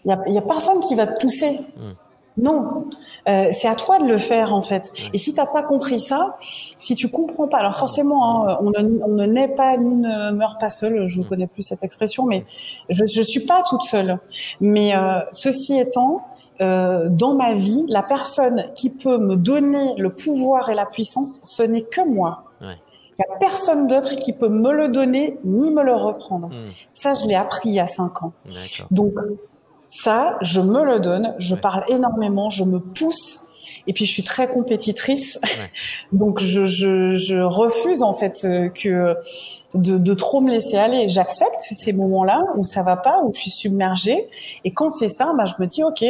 Il 0.04 0.10
y 0.10 0.36
a, 0.36 0.40
a, 0.40 0.42
personne 0.42 0.80
qui 0.80 0.94
va 0.94 1.06
te 1.06 1.20
pousser. 1.20 1.60
Hmm. 1.76 1.92
Non, 2.36 2.86
euh, 3.28 3.50
c'est 3.52 3.68
à 3.68 3.74
toi 3.74 3.98
de 3.98 4.04
le 4.04 4.16
faire 4.16 4.54
en 4.54 4.62
fait. 4.62 4.92
Et 5.12 5.18
si 5.18 5.34
t'as 5.34 5.46
pas 5.46 5.62
compris 5.62 5.98
ça, 5.98 6.36
si 6.40 6.94
tu 6.94 7.08
comprends 7.08 7.48
pas, 7.48 7.58
alors 7.58 7.76
forcément, 7.76 8.48
hein, 8.48 8.58
on, 8.60 8.70
ne, 8.70 9.02
on, 9.04 9.08
ne, 9.08 9.26
naît 9.26 9.48
pas 9.48 9.76
ni 9.76 9.94
ne 9.94 10.32
meurt 10.32 10.58
pas 10.58 10.70
seul. 10.70 11.06
Je 11.06 11.20
ne 11.20 11.24
connais 11.24 11.46
plus 11.46 11.62
cette 11.62 11.84
expression, 11.84 12.24
mais 12.24 12.44
je 12.88 13.04
je 13.06 13.20
suis 13.20 13.46
pas 13.46 13.62
toute 13.68 13.82
seule. 13.82 14.18
Mais 14.60 14.96
euh, 14.96 15.20
ceci 15.32 15.78
étant, 15.78 16.24
euh, 16.60 17.08
dans 17.10 17.34
ma 17.34 17.52
vie, 17.52 17.84
la 17.88 18.02
personne 18.02 18.66
qui 18.74 18.90
peut 18.90 19.18
me 19.18 19.36
donner 19.36 19.94
le 19.98 20.10
pouvoir 20.10 20.70
et 20.70 20.74
la 20.74 20.86
puissance, 20.86 21.40
ce 21.42 21.62
n'est 21.62 21.82
que 21.82 22.06
moi. 22.06 22.44
Il 22.62 23.26
n'y 23.28 23.34
a 23.34 23.38
personne 23.38 23.86
d'autre 23.86 24.16
qui 24.16 24.32
peut 24.32 24.48
me 24.48 24.72
le 24.72 24.88
donner 24.88 25.38
ni 25.44 25.70
me 25.70 25.82
le 25.82 25.92
reprendre. 25.92 26.48
Hmm. 26.48 26.70
Ça, 26.90 27.12
je 27.12 27.26
l'ai 27.26 27.34
appris 27.34 27.68
il 27.68 27.74
y 27.74 27.80
a 27.80 27.86
cinq 27.86 28.22
ans. 28.22 28.32
Donc, 28.90 29.12
ça, 29.90 30.38
je 30.40 30.60
me 30.60 30.84
le 30.84 31.00
donne. 31.00 31.34
Je 31.38 31.56
parle 31.56 31.82
énormément, 31.88 32.48
je 32.48 32.62
me 32.62 32.78
pousse. 32.78 33.46
Et 33.86 33.92
puis 33.92 34.04
je 34.04 34.12
suis 34.12 34.22
très 34.22 34.48
compétitrice, 34.48 35.38
donc 36.12 36.40
je, 36.40 36.64
je, 36.64 37.14
je, 37.14 37.38
refuse 37.38 38.02
en 38.02 38.14
fait 38.14 38.44
euh, 38.44 38.68
que 38.68 39.16
de, 39.74 39.96
de 39.98 40.14
trop 40.14 40.40
me 40.40 40.50
laisser 40.50 40.76
aller. 40.76 41.08
J'accepte 41.08 41.60
ces 41.60 41.92
moments-là 41.92 42.42
où 42.56 42.64
ça 42.64 42.82
va 42.82 42.96
pas, 42.96 43.20
où 43.24 43.32
je 43.34 43.40
suis 43.40 43.50
submergée. 43.50 44.28
Et 44.64 44.72
quand 44.72 44.90
c'est 44.90 45.08
ça, 45.08 45.32
bah, 45.36 45.44
je 45.44 45.54
me 45.60 45.66
dis 45.66 45.84
ok, 45.84 46.04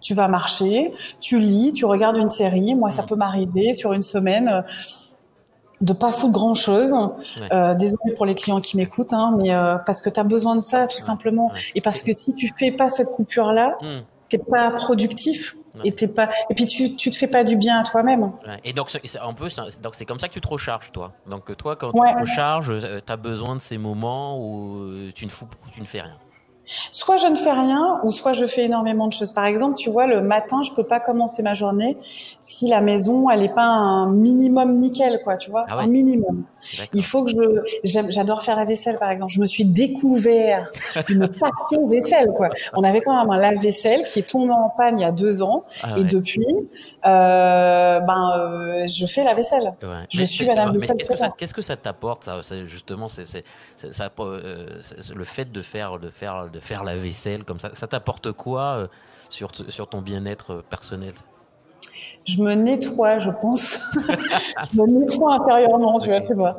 tu 0.00 0.14
vas 0.14 0.28
marcher, 0.28 0.90
tu 1.20 1.38
lis, 1.38 1.72
tu 1.72 1.84
regardes 1.84 2.16
une 2.16 2.30
série. 2.30 2.74
Moi, 2.74 2.90
ça 2.90 3.02
peut 3.02 3.16
m'arriver 3.16 3.72
sur 3.72 3.92
une 3.92 4.02
semaine 4.02 4.48
euh, 4.48 4.62
de 5.80 5.92
pas 5.92 6.12
foutre 6.12 6.32
grand 6.32 6.54
chose. 6.54 6.94
Euh, 7.52 7.74
désolé 7.74 8.14
pour 8.16 8.26
les 8.26 8.34
clients 8.34 8.60
qui 8.60 8.76
m'écoutent, 8.76 9.12
hein, 9.12 9.34
mais 9.36 9.54
euh, 9.54 9.76
parce 9.86 10.02
que 10.02 10.10
tu 10.10 10.20
as 10.20 10.24
besoin 10.24 10.56
de 10.56 10.60
ça 10.60 10.86
tout 10.86 10.98
simplement. 10.98 11.50
Et 11.74 11.80
parce 11.80 12.02
que 12.02 12.12
si 12.12 12.34
tu 12.34 12.50
fais 12.58 12.72
pas 12.72 12.90
cette 12.90 13.08
coupure 13.08 13.52
là, 13.52 13.76
hmm. 13.80 14.00
t'es 14.28 14.38
pas 14.38 14.70
productif. 14.70 15.56
Et 15.84 15.94
t'es 15.94 16.08
pas 16.08 16.28
et 16.50 16.54
puis 16.54 16.66
tu 16.66 16.96
tu 16.96 17.10
te 17.10 17.16
fais 17.16 17.28
pas 17.28 17.44
du 17.44 17.56
bien 17.56 17.78
à 17.78 17.84
toi-même. 17.84 18.32
Et 18.64 18.72
donc 18.72 18.90
un 18.92 19.32
peu 19.32 19.48
donc 19.82 19.94
c'est 19.94 20.04
comme 20.04 20.18
ça 20.18 20.26
que 20.26 20.32
tu 20.34 20.40
te 20.40 20.48
recharges 20.48 20.90
toi. 20.90 21.12
Donc 21.28 21.56
toi 21.56 21.76
quand 21.76 21.92
tu 21.92 21.98
te 22.00 22.20
recharges, 22.20 22.70
euh, 22.70 23.00
tu 23.04 23.12
as 23.12 23.16
besoin 23.16 23.54
de 23.54 23.60
ces 23.60 23.78
moments 23.78 24.36
où 24.38 24.90
tu 25.14 25.24
ne 25.24 25.30
fous 25.30 25.46
tu 25.72 25.80
ne 25.80 25.86
fais 25.86 26.00
rien. 26.00 26.16
Soit 26.90 27.16
je 27.16 27.26
ne 27.26 27.36
fais 27.36 27.52
rien, 27.52 28.00
ou 28.02 28.12
soit 28.12 28.32
je 28.32 28.46
fais 28.46 28.64
énormément 28.64 29.06
de 29.06 29.12
choses. 29.12 29.32
Par 29.32 29.44
exemple, 29.44 29.76
tu 29.76 29.90
vois, 29.90 30.06
le 30.06 30.20
matin, 30.20 30.62
je 30.62 30.72
peux 30.72 30.84
pas 30.84 31.00
commencer 31.00 31.42
ma 31.42 31.54
journée 31.54 31.96
si 32.40 32.68
la 32.68 32.80
maison, 32.80 33.28
elle 33.30 33.42
est 33.42 33.54
pas 33.54 33.62
un 33.62 34.10
minimum 34.10 34.78
nickel, 34.78 35.20
quoi, 35.24 35.36
tu 35.36 35.50
vois, 35.50 35.64
ah 35.68 35.78
un 35.78 35.86
minimum. 35.86 36.44
Il 36.92 37.04
faut 37.04 37.24
que 37.24 37.30
je, 37.30 38.08
j'adore 38.10 38.42
faire 38.42 38.56
la 38.56 38.64
vaisselle, 38.64 38.98
par 38.98 39.10
exemple. 39.10 39.32
Je 39.32 39.40
me 39.40 39.46
suis 39.46 39.64
découvert 39.64 40.70
une 41.08 41.26
passion 41.28 41.86
vaisselle, 41.86 42.28
quoi. 42.36 42.50
On 42.74 42.84
avait 42.84 43.00
quand 43.00 43.18
même 43.18 43.30
un 43.30 43.38
lave-vaisselle 43.38 44.04
qui 44.04 44.20
est 44.20 44.28
tombé 44.28 44.52
en 44.52 44.70
panne 44.70 44.98
il 44.98 45.02
y 45.02 45.04
a 45.04 45.12
deux 45.12 45.42
ans, 45.42 45.64
ah 45.82 45.94
et 45.96 46.04
depuis, 46.04 46.46
euh, 47.06 48.00
ben, 48.00 48.30
euh, 48.38 48.86
je 48.86 49.06
fais 49.06 49.24
la 49.24 49.34
vaisselle. 49.34 49.72
Je 50.10 50.24
suis 50.24 50.46
la 50.46 50.70
vaisselle. 50.70 51.32
Qu'est-ce 51.36 51.54
que 51.54 51.62
ça, 51.62 51.76
t'apporte, 51.76 52.24
ça, 52.24 52.40
justement, 52.66 53.08
c'est, 53.08 53.26
c'est, 53.26 53.44
ça, 53.92 54.10
euh, 54.20 54.66
le 55.14 55.24
fait 55.24 55.50
de 55.50 55.62
faire, 55.62 55.98
de 55.98 56.10
faire, 56.10 56.50
de 56.50 56.59
faire 56.60 56.84
la 56.84 56.96
vaisselle 56.96 57.44
comme 57.44 57.58
ça, 57.58 57.70
ça 57.74 57.86
t'apporte 57.86 58.32
quoi 58.32 58.62
euh, 58.62 58.86
sur, 59.28 59.50
sur 59.68 59.88
ton 59.88 60.00
bien-être 60.00 60.62
personnel? 60.70 61.14
Je 62.24 62.42
me 62.42 62.54
nettoie, 62.54 63.18
je 63.18 63.30
pense. 63.30 63.80
je 63.94 64.80
me 64.80 64.86
nettoie 64.86 65.34
intérieurement, 65.34 65.98
tu 65.98 66.08
vois, 66.08 66.20
tu 66.20 66.34
vois. 66.34 66.54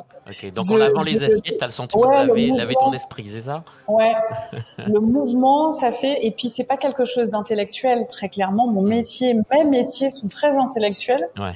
Donc 0.54 0.70
en 0.70 0.76
lavant 0.76 1.02
les 1.02 1.22
assiettes, 1.22 1.58
tu 1.58 1.64
as 1.64 1.66
le 1.66 1.72
sentiment 1.72 2.24
de 2.24 2.56
laver, 2.56 2.74
ton 2.74 2.92
esprit, 2.92 3.26
c'est 3.28 3.40
ça? 3.40 3.64
Ouais. 3.88 4.12
le 4.78 5.00
mouvement, 5.00 5.72
ça 5.72 5.90
fait. 5.90 6.24
Et 6.24 6.30
puis 6.30 6.48
c'est 6.48 6.64
pas 6.64 6.76
quelque 6.76 7.04
chose 7.04 7.30
d'intellectuel, 7.30 8.06
très 8.08 8.28
clairement. 8.28 8.66
Mon 8.66 8.82
métier, 8.82 9.34
mes 9.34 9.64
métiers 9.64 10.10
sont 10.10 10.28
très 10.28 10.56
intellectuels. 10.56 11.28
Ouais. 11.38 11.52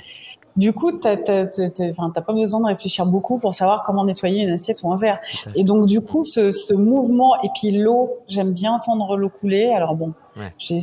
Du 0.56 0.72
coup, 0.72 0.92
t'as 0.92 1.16
pas 1.16 2.32
besoin 2.32 2.60
de 2.60 2.66
réfléchir 2.66 3.06
beaucoup 3.06 3.38
pour 3.38 3.54
savoir 3.54 3.82
comment 3.84 4.04
nettoyer 4.04 4.42
une 4.42 4.50
assiette 4.50 4.82
ou 4.82 4.92
un 4.92 4.96
verre. 4.96 5.20
Et 5.54 5.64
donc, 5.64 5.86
du 5.86 6.00
coup, 6.00 6.24
ce, 6.24 6.50
ce 6.50 6.72
mouvement 6.72 7.36
et 7.42 7.48
puis 7.54 7.72
l'eau, 7.72 8.18
j'aime 8.28 8.52
bien 8.52 8.72
entendre 8.72 9.16
l'eau 9.16 9.28
couler. 9.28 9.72
Alors 9.74 9.94
bon, 9.94 10.12
je, 10.58 10.78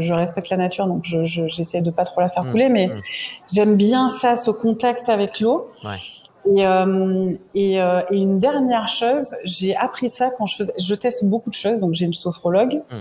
je, 0.00 0.14
respecte 0.14 0.50
la 0.50 0.56
nature, 0.56 0.86
donc 0.86 1.04
j'essaie 1.04 1.78
je, 1.78 1.82
de 1.82 1.90
pas 1.90 2.04
trop 2.04 2.20
la 2.20 2.28
faire 2.28 2.44
mmh, 2.44 2.50
couler, 2.50 2.68
mais 2.68 2.86
mmh. 2.88 3.02
j'aime 3.52 3.76
bien 3.76 4.08
ça, 4.08 4.36
ce 4.36 4.50
contact 4.50 5.08
avec 5.08 5.40
l'eau. 5.40 5.70
Ouais. 5.84 5.96
Et, 6.46 6.66
euh, 6.66 7.34
et, 7.54 7.80
euh, 7.80 8.00
et, 8.10 8.16
une 8.16 8.38
dernière 8.38 8.88
chose, 8.88 9.34
j'ai 9.44 9.76
appris 9.76 10.08
ça 10.08 10.30
quand 10.30 10.46
je 10.46 10.56
faisais, 10.56 10.72
je 10.78 10.94
teste 10.94 11.24
beaucoup 11.24 11.50
de 11.50 11.54
choses, 11.54 11.80
donc 11.80 11.94
j'ai 11.94 12.06
une 12.06 12.12
sophrologue. 12.12 12.82
Mmh. 12.90 12.96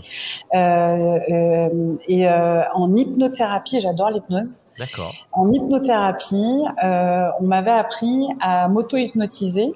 Euh, 0.56 1.20
euh 1.32 1.96
et 2.08 2.28
euh, 2.28 2.62
en 2.74 2.96
hypnothérapie, 2.96 3.80
j'adore 3.80 4.10
l'hypnose. 4.10 4.60
D'accord. 4.78 5.14
En 5.32 5.52
hypnothérapie, 5.52 6.62
euh, 6.84 7.30
on 7.40 7.46
m'avait 7.46 7.72
appris 7.72 8.28
à 8.40 8.68
m'auto-hypnotiser 8.68 9.74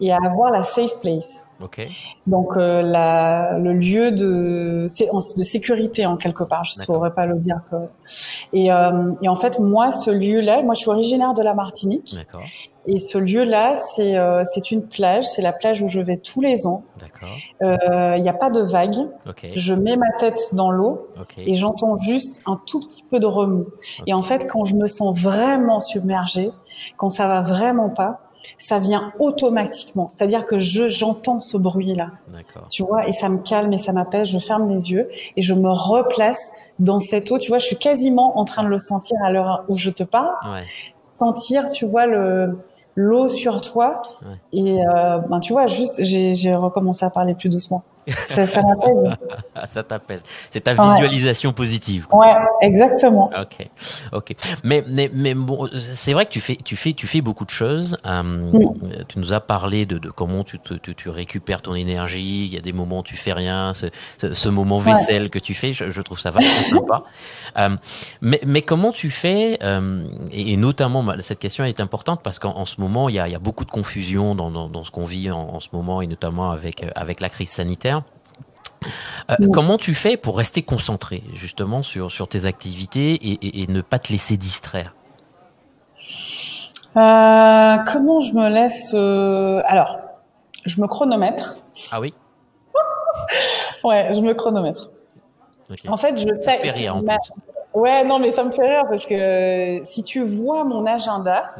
et 0.00 0.12
à 0.12 0.18
avoir 0.24 0.50
la 0.50 0.64
safe 0.64 0.98
place. 1.00 1.46
Okay. 1.62 1.88
Donc 2.26 2.56
euh, 2.56 2.82
la, 2.82 3.58
le 3.58 3.74
lieu 3.74 4.10
de, 4.10 4.86
de 4.86 5.42
sécurité 5.42 6.06
en 6.06 6.16
quelque 6.16 6.42
part, 6.42 6.64
je 6.64 6.80
ne 6.80 6.84
saurais 6.84 7.12
pas 7.12 7.26
le 7.26 7.38
dire. 7.38 7.60
Que... 7.70 7.76
Et, 8.52 8.72
euh, 8.72 9.12
et 9.22 9.28
en 9.28 9.36
fait, 9.36 9.60
moi, 9.60 9.92
ce 9.92 10.10
lieu-là, 10.10 10.62
moi 10.62 10.74
je 10.74 10.80
suis 10.80 10.90
originaire 10.90 11.34
de 11.34 11.42
la 11.42 11.54
Martinique. 11.54 12.14
D'accord. 12.16 12.42
Et 12.86 12.98
ce 12.98 13.18
lieu-là, 13.18 13.76
c'est 13.76 14.16
euh, 14.16 14.42
c'est 14.44 14.70
une 14.70 14.88
plage, 14.88 15.24
c'est 15.24 15.42
la 15.42 15.52
plage 15.52 15.82
où 15.82 15.86
je 15.86 16.00
vais 16.00 16.16
tous 16.16 16.40
les 16.40 16.66
ans. 16.66 16.82
Il 17.60 17.66
euh, 17.66 18.16
n'y 18.16 18.28
a 18.28 18.32
pas 18.32 18.50
de 18.50 18.60
vagues. 18.60 19.08
Je 19.54 19.74
mets 19.74 19.96
ma 19.96 20.10
tête 20.18 20.40
dans 20.54 20.70
l'eau 20.70 21.08
et 21.36 21.54
j'entends 21.54 21.96
juste 21.96 22.42
un 22.46 22.60
tout 22.66 22.80
petit 22.80 23.04
peu 23.10 23.18
de 23.18 23.26
remous. 23.26 23.66
Et 24.06 24.14
en 24.14 24.22
fait, 24.22 24.46
quand 24.46 24.64
je 24.64 24.76
me 24.76 24.86
sens 24.86 25.18
vraiment 25.18 25.80
submergée, 25.80 26.50
quand 26.96 27.10
ça 27.10 27.28
va 27.28 27.40
vraiment 27.40 27.90
pas, 27.90 28.20
ça 28.58 28.78
vient 28.78 29.12
automatiquement. 29.18 30.08
C'est-à-dire 30.10 30.46
que 30.46 30.58
je 30.58 30.88
j'entends 30.88 31.40
ce 31.40 31.58
bruit-là. 31.58 32.10
Tu 32.70 32.82
vois, 32.82 33.06
et 33.06 33.12
ça 33.12 33.28
me 33.28 33.38
calme 33.38 33.72
et 33.72 33.78
ça 33.78 33.92
m'apaise. 33.92 34.28
Je 34.28 34.38
ferme 34.38 34.70
les 34.70 34.92
yeux 34.92 35.08
et 35.36 35.42
je 35.42 35.54
me 35.54 35.70
replace 35.70 36.52
dans 36.78 37.00
cette 37.00 37.30
eau. 37.30 37.38
Tu 37.38 37.48
vois, 37.48 37.58
je 37.58 37.66
suis 37.66 37.76
quasiment 37.76 38.38
en 38.38 38.44
train 38.44 38.62
de 38.62 38.68
le 38.68 38.78
sentir 38.78 39.18
à 39.22 39.30
l'heure 39.30 39.64
où 39.68 39.76
je 39.76 39.90
te 39.90 40.02
parle. 40.02 40.32
Ouais. 40.44 40.62
Sentir, 41.18 41.68
tu 41.68 41.84
vois, 41.84 42.06
le 42.06 42.58
l'eau 43.00 43.28
sur 43.28 43.60
toi. 43.60 44.02
Et 44.52 44.78
euh, 44.84 45.18
ben, 45.18 45.40
tu 45.40 45.52
vois, 45.52 45.66
juste, 45.66 46.02
j'ai 46.02 46.54
recommencé 46.54 47.04
à 47.04 47.10
parler 47.10 47.34
plus 47.34 47.48
doucement. 47.48 47.82
Ça, 48.24 48.46
ça 48.46 48.62
m'apaise. 48.62 49.16
ça 49.72 49.82
t'apaise. 49.82 50.22
C'est 50.50 50.60
ta 50.60 50.74
visualisation 50.74 51.52
positive. 51.52 52.06
Ouais, 52.12 52.34
exactement. 52.62 53.30
Ok, 53.38 53.68
ok. 54.12 54.34
Mais 54.64 54.84
mais 54.88 55.10
mais 55.12 55.34
bon, 55.34 55.68
c'est 55.78 56.12
vrai 56.12 56.26
que 56.26 56.30
tu 56.30 56.40
fais 56.40 56.56
tu 56.56 56.76
fais 56.76 56.92
tu 56.92 57.06
fais 57.06 57.20
beaucoup 57.20 57.44
de 57.44 57.50
choses. 57.50 57.96
Euh, 58.06 58.22
mm. 58.22 59.04
Tu 59.08 59.18
nous 59.18 59.32
as 59.32 59.40
parlé 59.40 59.86
de, 59.86 59.98
de 59.98 60.10
comment 60.10 60.44
tu, 60.44 60.58
tu, 60.58 60.94
tu 60.94 61.08
récupères 61.08 61.62
ton 61.62 61.74
énergie. 61.74 62.46
Il 62.46 62.54
y 62.54 62.56
a 62.56 62.60
des 62.60 62.72
moments 62.72 63.00
où 63.00 63.02
tu 63.02 63.16
fais 63.16 63.32
rien. 63.32 63.72
Ce, 63.74 63.86
ce, 64.32 64.48
moment 64.48 64.78
vaisselle 64.78 65.30
que 65.30 65.38
tu 65.38 65.54
fais, 65.54 65.72
je, 65.72 65.90
je 65.90 66.02
trouve 66.02 66.18
ça 66.18 66.30
vachement 66.30 66.80
sympa. 66.80 67.02
Euh, 67.58 67.76
mais 68.20 68.40
mais 68.46 68.62
comment 68.62 68.92
tu 68.92 69.10
fais 69.10 69.58
euh, 69.62 70.04
et, 70.32 70.56
notamment 70.56 71.04
cette 71.20 71.38
question 71.38 71.64
est 71.64 71.80
importante 71.80 72.20
parce 72.22 72.38
qu'en 72.38 72.64
ce 72.64 72.80
moment 72.80 73.08
il 73.08 73.16
y 73.16 73.18
a, 73.18 73.28
il 73.28 73.32
y 73.32 73.34
a 73.34 73.40
beaucoup 73.40 73.64
de 73.64 73.70
confusion 73.70 74.34
dans, 74.34 74.50
dans, 74.50 74.68
dans 74.68 74.84
ce 74.84 74.90
qu'on 74.90 75.04
vit 75.04 75.30
en, 75.30 75.40
en, 75.54 75.60
ce 75.60 75.68
moment 75.72 76.00
et 76.00 76.06
notamment 76.06 76.50
avec 76.50 76.84
avec 76.94 77.20
la 77.20 77.28
crise 77.28 77.50
sanitaire. 77.50 77.99
Euh, 79.30 79.48
comment 79.52 79.78
tu 79.78 79.94
fais 79.94 80.16
pour 80.16 80.38
rester 80.38 80.62
concentré 80.62 81.22
justement 81.34 81.82
sur, 81.82 82.10
sur 82.10 82.28
tes 82.28 82.46
activités 82.46 83.18
et, 83.22 83.66
ne 83.66 83.80
pas 83.80 83.98
te 83.98 84.12
laisser 84.12 84.36
distraire? 84.36 84.94
Euh, 86.96 87.76
Comment 87.86 88.20
je 88.20 88.32
me 88.34 88.48
laisse 88.48 88.92
euh, 88.94 89.62
Alors, 89.66 90.00
je 90.64 90.80
me 90.80 90.86
chronomètre. 90.86 91.56
Ah 91.92 92.00
oui? 92.00 92.14
Ouais, 93.84 94.12
je 94.12 94.20
me 94.20 94.34
chronomètre. 94.34 94.90
En 95.88 95.96
fait, 95.96 96.16
je 96.18 96.26
fais 96.42 96.88
en 96.88 97.02
Ouais, 97.72 98.02
non, 98.02 98.18
mais 98.18 98.32
ça 98.32 98.42
me 98.42 98.50
fait 98.50 98.66
rire 98.66 98.84
parce 98.88 99.06
que 99.06 99.80
si 99.84 100.02
tu 100.02 100.24
vois 100.24 100.64
mon 100.64 100.86
agenda, 100.86 101.52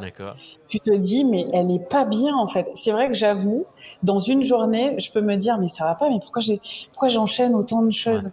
tu 0.71 0.79
te 0.79 0.91
dis 0.91 1.25
mais 1.25 1.45
elle 1.53 1.69
est 1.71 1.87
pas 1.87 2.05
bien 2.05 2.35
en 2.35 2.47
fait. 2.47 2.67
C'est 2.75 2.91
vrai 2.91 3.07
que 3.07 3.13
j'avoue, 3.13 3.65
dans 4.03 4.19
une 4.19 4.41
journée, 4.41 4.95
je 4.99 5.11
peux 5.11 5.21
me 5.21 5.35
dire 5.35 5.57
mais 5.59 5.67
ça 5.67 5.85
va 5.85 5.95
pas, 5.95 6.09
mais 6.09 6.19
pourquoi 6.19 6.41
j'ai 6.41 6.61
pourquoi 6.91 7.09
j'enchaîne 7.09 7.53
autant 7.55 7.81
de 7.81 7.91
choses 7.91 8.29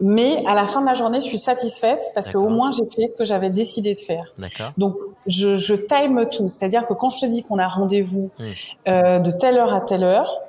Mais 0.00 0.44
à 0.46 0.54
la 0.54 0.66
fin 0.66 0.80
de 0.80 0.86
la 0.86 0.94
journée, 0.94 1.20
je 1.20 1.26
suis 1.26 1.38
satisfaite 1.38 2.02
parce 2.14 2.30
qu'au 2.30 2.48
moins 2.48 2.70
j'ai 2.70 2.84
fait 2.94 3.08
ce 3.08 3.16
que 3.16 3.24
j'avais 3.24 3.50
décidé 3.50 3.94
de 3.94 4.00
faire. 4.00 4.32
Donc 4.78 4.96
je, 5.26 5.56
je 5.56 5.74
time 5.74 6.28
tout, 6.30 6.48
c'est-à-dire 6.48 6.86
que 6.86 6.94
quand 6.94 7.10
je 7.10 7.18
te 7.18 7.26
dis 7.26 7.42
qu'on 7.42 7.58
a 7.58 7.68
rendez-vous 7.68 8.30
hmm. 8.38 8.44
euh, 8.88 9.18
de 9.18 9.30
telle 9.30 9.58
heure 9.58 9.74
à 9.74 9.80
telle 9.80 10.04
heure. 10.04 10.40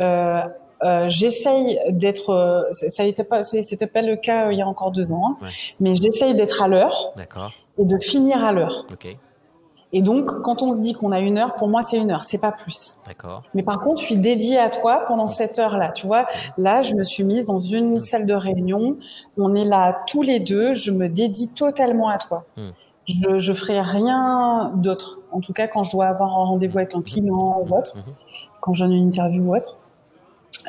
Euh, 0.00 0.42
euh, 0.84 1.08
j'essaye 1.08 1.80
d'être, 1.90 2.30
euh, 2.30 2.62
ça 2.70 3.02
n'était 3.02 3.24
pas, 3.24 3.42
c'était 3.42 3.86
pas 3.86 4.02
le 4.02 4.16
cas 4.16 4.46
euh, 4.46 4.52
il 4.52 4.58
y 4.58 4.62
a 4.62 4.66
encore 4.66 4.92
deux 4.92 5.10
ans, 5.10 5.36
hein, 5.42 5.46
mais 5.80 5.94
j'essaye 5.94 6.34
d'être 6.34 6.62
à 6.62 6.68
l'heure 6.68 7.12
et 7.78 7.84
de 7.84 7.98
finir 7.98 8.44
à 8.44 8.52
l'heure. 8.52 8.86
Et 9.92 10.02
donc, 10.02 10.42
quand 10.42 10.62
on 10.62 10.70
se 10.70 10.80
dit 10.80 10.92
qu'on 10.92 11.12
a 11.12 11.18
une 11.18 11.38
heure, 11.38 11.54
pour 11.54 11.68
moi, 11.68 11.82
c'est 11.82 11.96
une 11.96 12.10
heure, 12.10 12.24
c'est 12.24 12.38
pas 12.38 12.52
plus. 12.52 12.98
D'accord. 13.06 13.42
Mais 13.54 13.62
par 13.62 13.80
contre, 13.80 14.00
je 14.00 14.06
suis 14.06 14.16
dédiée 14.16 14.58
à 14.58 14.68
toi 14.68 15.04
pendant 15.08 15.28
cette 15.28 15.58
heure-là. 15.58 15.88
Tu 15.88 16.06
vois, 16.06 16.26
là, 16.58 16.82
je 16.82 16.94
me 16.94 17.04
suis 17.04 17.24
mise 17.24 17.46
dans 17.46 17.58
une 17.58 17.98
salle 17.98 18.26
de 18.26 18.34
réunion. 18.34 18.98
On 19.38 19.54
est 19.54 19.64
là 19.64 20.02
tous 20.06 20.22
les 20.22 20.40
deux. 20.40 20.74
Je 20.74 20.90
me 20.90 21.08
dédie 21.08 21.48
totalement 21.48 22.08
à 22.08 22.18
toi. 22.18 22.44
Hmm. 22.56 22.70
Je, 23.06 23.38
je 23.38 23.52
ferai 23.54 23.80
rien 23.80 24.72
d'autre. 24.74 25.20
En 25.32 25.40
tout 25.40 25.54
cas, 25.54 25.66
quand 25.66 25.82
je 25.82 25.92
dois 25.92 26.06
avoir 26.06 26.38
un 26.38 26.44
rendez-vous 26.44 26.78
avec 26.78 26.94
un 26.94 27.00
client 27.00 27.62
ou 27.66 27.74
autre, 27.74 27.96
quand 28.60 28.74
j'ai 28.74 28.84
une 28.84 29.08
interview 29.08 29.42
ou 29.44 29.56
autre. 29.56 29.78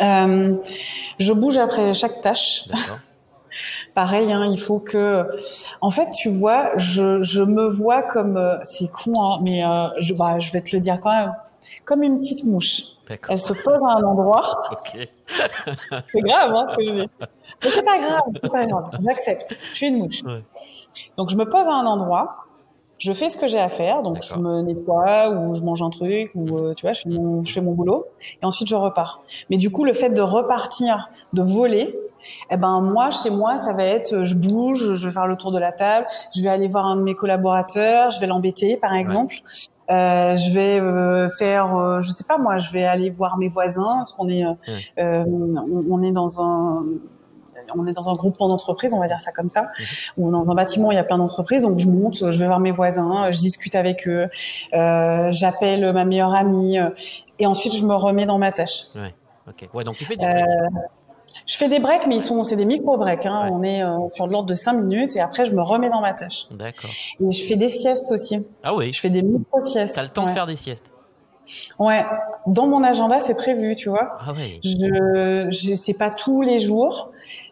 Euh, 0.01 0.55
je 1.17 1.33
bouge 1.33 1.57
après 1.57 1.93
chaque 1.93 2.21
tâche. 2.21 2.69
D'accord. 2.69 2.99
Pareil, 3.95 4.31
hein, 4.31 4.47
il 4.49 4.59
faut 4.59 4.79
que. 4.79 5.25
En 5.81 5.89
fait, 5.91 6.09
tu 6.11 6.29
vois, 6.29 6.71
je, 6.77 7.21
je 7.21 7.43
me 7.43 7.67
vois 7.67 8.03
comme. 8.03 8.37
euh, 8.37 8.57
c'est 8.63 8.89
con, 8.91 9.13
hein, 9.21 9.39
mais 9.41 9.65
euh, 9.65 9.87
je, 9.99 10.13
bah, 10.13 10.39
je 10.39 10.51
vais 10.51 10.61
te 10.61 10.75
le 10.75 10.79
dire 10.79 10.99
quand 11.01 11.11
même. 11.11 11.33
Comme 11.85 12.03
une 12.03 12.19
petite 12.19 12.43
mouche. 12.45 12.83
Elle 13.27 13.39
se 13.39 13.53
pose 13.53 13.81
à 13.87 13.93
un 13.97 14.03
endroit. 14.03 14.61
C'est 16.11 16.21
grave, 16.21 16.53
hein, 16.53 16.67
ce 16.71 16.75
que 16.77 16.85
je 16.85 16.91
dis. 16.93 17.09
Mais 17.63 17.69
c'est 17.69 17.83
pas 17.83 17.97
grave, 17.97 18.21
c'est 18.41 18.51
pas 18.51 18.65
grave. 18.65 18.89
J'accepte. 19.03 19.55
Je 19.71 19.75
suis 19.75 19.87
une 19.87 19.97
mouche. 19.97 20.23
Ouais. 20.23 20.43
Donc, 21.17 21.29
je 21.29 21.35
me 21.35 21.45
pose 21.45 21.67
à 21.67 21.71
un 21.73 21.85
endroit. 21.85 22.45
Je 22.99 23.13
fais 23.13 23.29
ce 23.29 23.37
que 23.37 23.47
j'ai 23.47 23.59
à 23.59 23.69
faire. 23.69 24.03
Donc, 24.03 24.21
je 24.21 24.35
me 24.35 24.61
nettoie 24.61 25.29
ou 25.29 25.55
je 25.55 25.61
mange 25.61 25.81
un 25.81 25.89
truc 25.89 26.31
ou, 26.35 26.57
euh, 26.57 26.73
tu 26.73 26.85
vois, 26.85 26.93
je 26.93 27.01
fais, 27.01 27.09
mon, 27.09 27.43
je 27.45 27.51
fais 27.53 27.61
mon 27.61 27.71
boulot. 27.71 28.05
Et 28.41 28.45
ensuite, 28.45 28.67
je 28.67 28.75
repars. 28.75 29.21
Mais 29.49 29.57
du 29.57 29.71
coup, 29.71 29.85
le 29.85 29.93
fait 29.93 30.09
de 30.09 30.21
repartir, 30.21 31.09
de 31.33 31.41
voler, 31.41 31.97
eh 32.49 32.57
ben, 32.57 32.81
moi, 32.81 33.09
chez 33.11 33.29
moi, 33.29 33.57
ça 33.57 33.73
va 33.73 33.83
être, 33.83 34.13
euh, 34.13 34.23
je 34.25 34.35
bouge, 34.35 34.93
je 34.95 35.07
vais 35.07 35.13
faire 35.13 35.27
le 35.27 35.35
tour 35.37 35.51
de 35.51 35.59
la 35.59 35.71
table, 35.71 36.05
je 36.35 36.41
vais 36.41 36.49
aller 36.49 36.67
voir 36.67 36.85
un 36.85 36.95
de 36.95 37.01
mes 37.01 37.15
collaborateurs, 37.15 38.11
je 38.11 38.19
vais 38.19 38.27
l'embêter, 38.27 38.77
par 38.77 38.93
exemple. 38.93 39.35
Euh, 39.89 40.35
je 40.35 40.51
vais 40.53 40.79
euh, 40.79 41.29
faire, 41.29 41.75
euh, 41.75 42.01
je 42.01 42.11
sais 42.11 42.23
pas 42.23 42.37
moi, 42.37 42.57
je 42.57 42.71
vais 42.71 42.85
aller 42.85 43.09
voir 43.09 43.37
mes 43.37 43.49
voisins 43.49 43.97
parce 43.99 44.13
qu'on 44.13 44.29
est, 44.29 44.45
Ouais. 44.45 45.23
on, 45.27 45.85
on 45.89 46.03
est 46.03 46.11
dans 46.11 46.41
un, 46.43 46.83
on 47.75 47.87
est 47.87 47.91
dans 47.93 48.09
un 48.09 48.13
groupement 48.15 48.47
d'entreprises, 48.49 48.93
on 48.93 48.99
va 48.99 49.07
dire 49.07 49.19
ça 49.19 49.31
comme 49.31 49.49
ça, 49.49 49.67
ou 50.17 50.29
dans 50.31 50.51
un 50.51 50.55
bâtiment, 50.55 50.91
il 50.91 50.95
y 50.95 50.99
a 50.99 51.03
plein 51.03 51.17
d'entreprises, 51.17 51.63
donc 51.63 51.79
je 51.79 51.87
monte, 51.87 52.29
je 52.31 52.37
vais 52.39 52.45
voir 52.47 52.59
mes 52.59 52.71
voisins, 52.71 53.31
je 53.31 53.37
discute 53.39 53.73
avec 53.75 54.07
eux, 54.07 54.27
euh, 54.73 55.27
j'appelle 55.31 55.91
ma 55.93 56.05
meilleure 56.05 56.33
amie, 56.35 56.77
et 57.39 57.45
ensuite 57.47 57.73
je 57.75 57.83
me 57.85 57.95
remets 57.95 58.25
dans 58.25 58.37
ma 58.37 58.51
tâche. 58.51 58.85
Ouais. 58.95 59.13
Ok. 59.47 59.67
Ouais, 59.73 59.83
donc 59.83 59.95
tu 59.97 60.05
fais 60.05 60.15
des 60.17 60.23
Euh. 60.25 60.67
Je 61.49 61.57
fais 61.57 61.67
des 61.67 61.79
breaks, 61.79 62.05
mais 62.07 62.17
ils 62.17 62.21
sont, 62.21 62.43
c'est 62.43 62.55
des 62.55 62.65
micro 62.65 62.95
breaks. 62.95 63.25
Hein. 63.25 63.45
Ouais. 63.45 63.49
On 63.51 63.63
est 63.63 63.83
euh, 63.83 63.97
sur 64.13 64.27
de 64.27 64.31
l'ordre 64.31 64.47
de 64.47 64.53
5 64.53 64.73
minutes, 64.73 65.15
et 65.15 65.19
après 65.19 65.45
je 65.45 65.51
me 65.51 65.63
remets 65.63 65.89
dans 65.89 65.99
ma 65.99 66.13
tâche. 66.13 66.45
D'accord. 66.51 66.91
Et 67.19 67.31
je 67.31 67.43
fais 67.43 67.55
des 67.55 67.69
siestes 67.69 68.11
aussi. 68.11 68.45
Ah 68.63 68.75
oui. 68.75 68.93
Je 68.93 68.99
fais 68.99 69.09
des 69.09 69.23
micro 69.23 69.59
siestes. 69.65 69.95
T'as 69.95 70.03
le 70.03 70.09
temps 70.09 70.25
ouais. 70.25 70.29
de 70.29 70.33
faire 70.35 70.45
des 70.45 70.55
siestes. 70.55 70.85
Ouais, 71.79 72.05
dans 72.45 72.67
mon 72.67 72.83
agenda, 72.83 73.19
c'est 73.19 73.33
prévu, 73.33 73.75
tu 73.75 73.89
vois. 73.89 74.19
Ah 74.19 74.31
oui. 74.35 74.59
Je, 74.63 75.47
je 75.49 75.73
c'est 75.73 75.95
pas 75.95 76.11
tous 76.11 76.41
les 76.43 76.59
jours, 76.59 77.09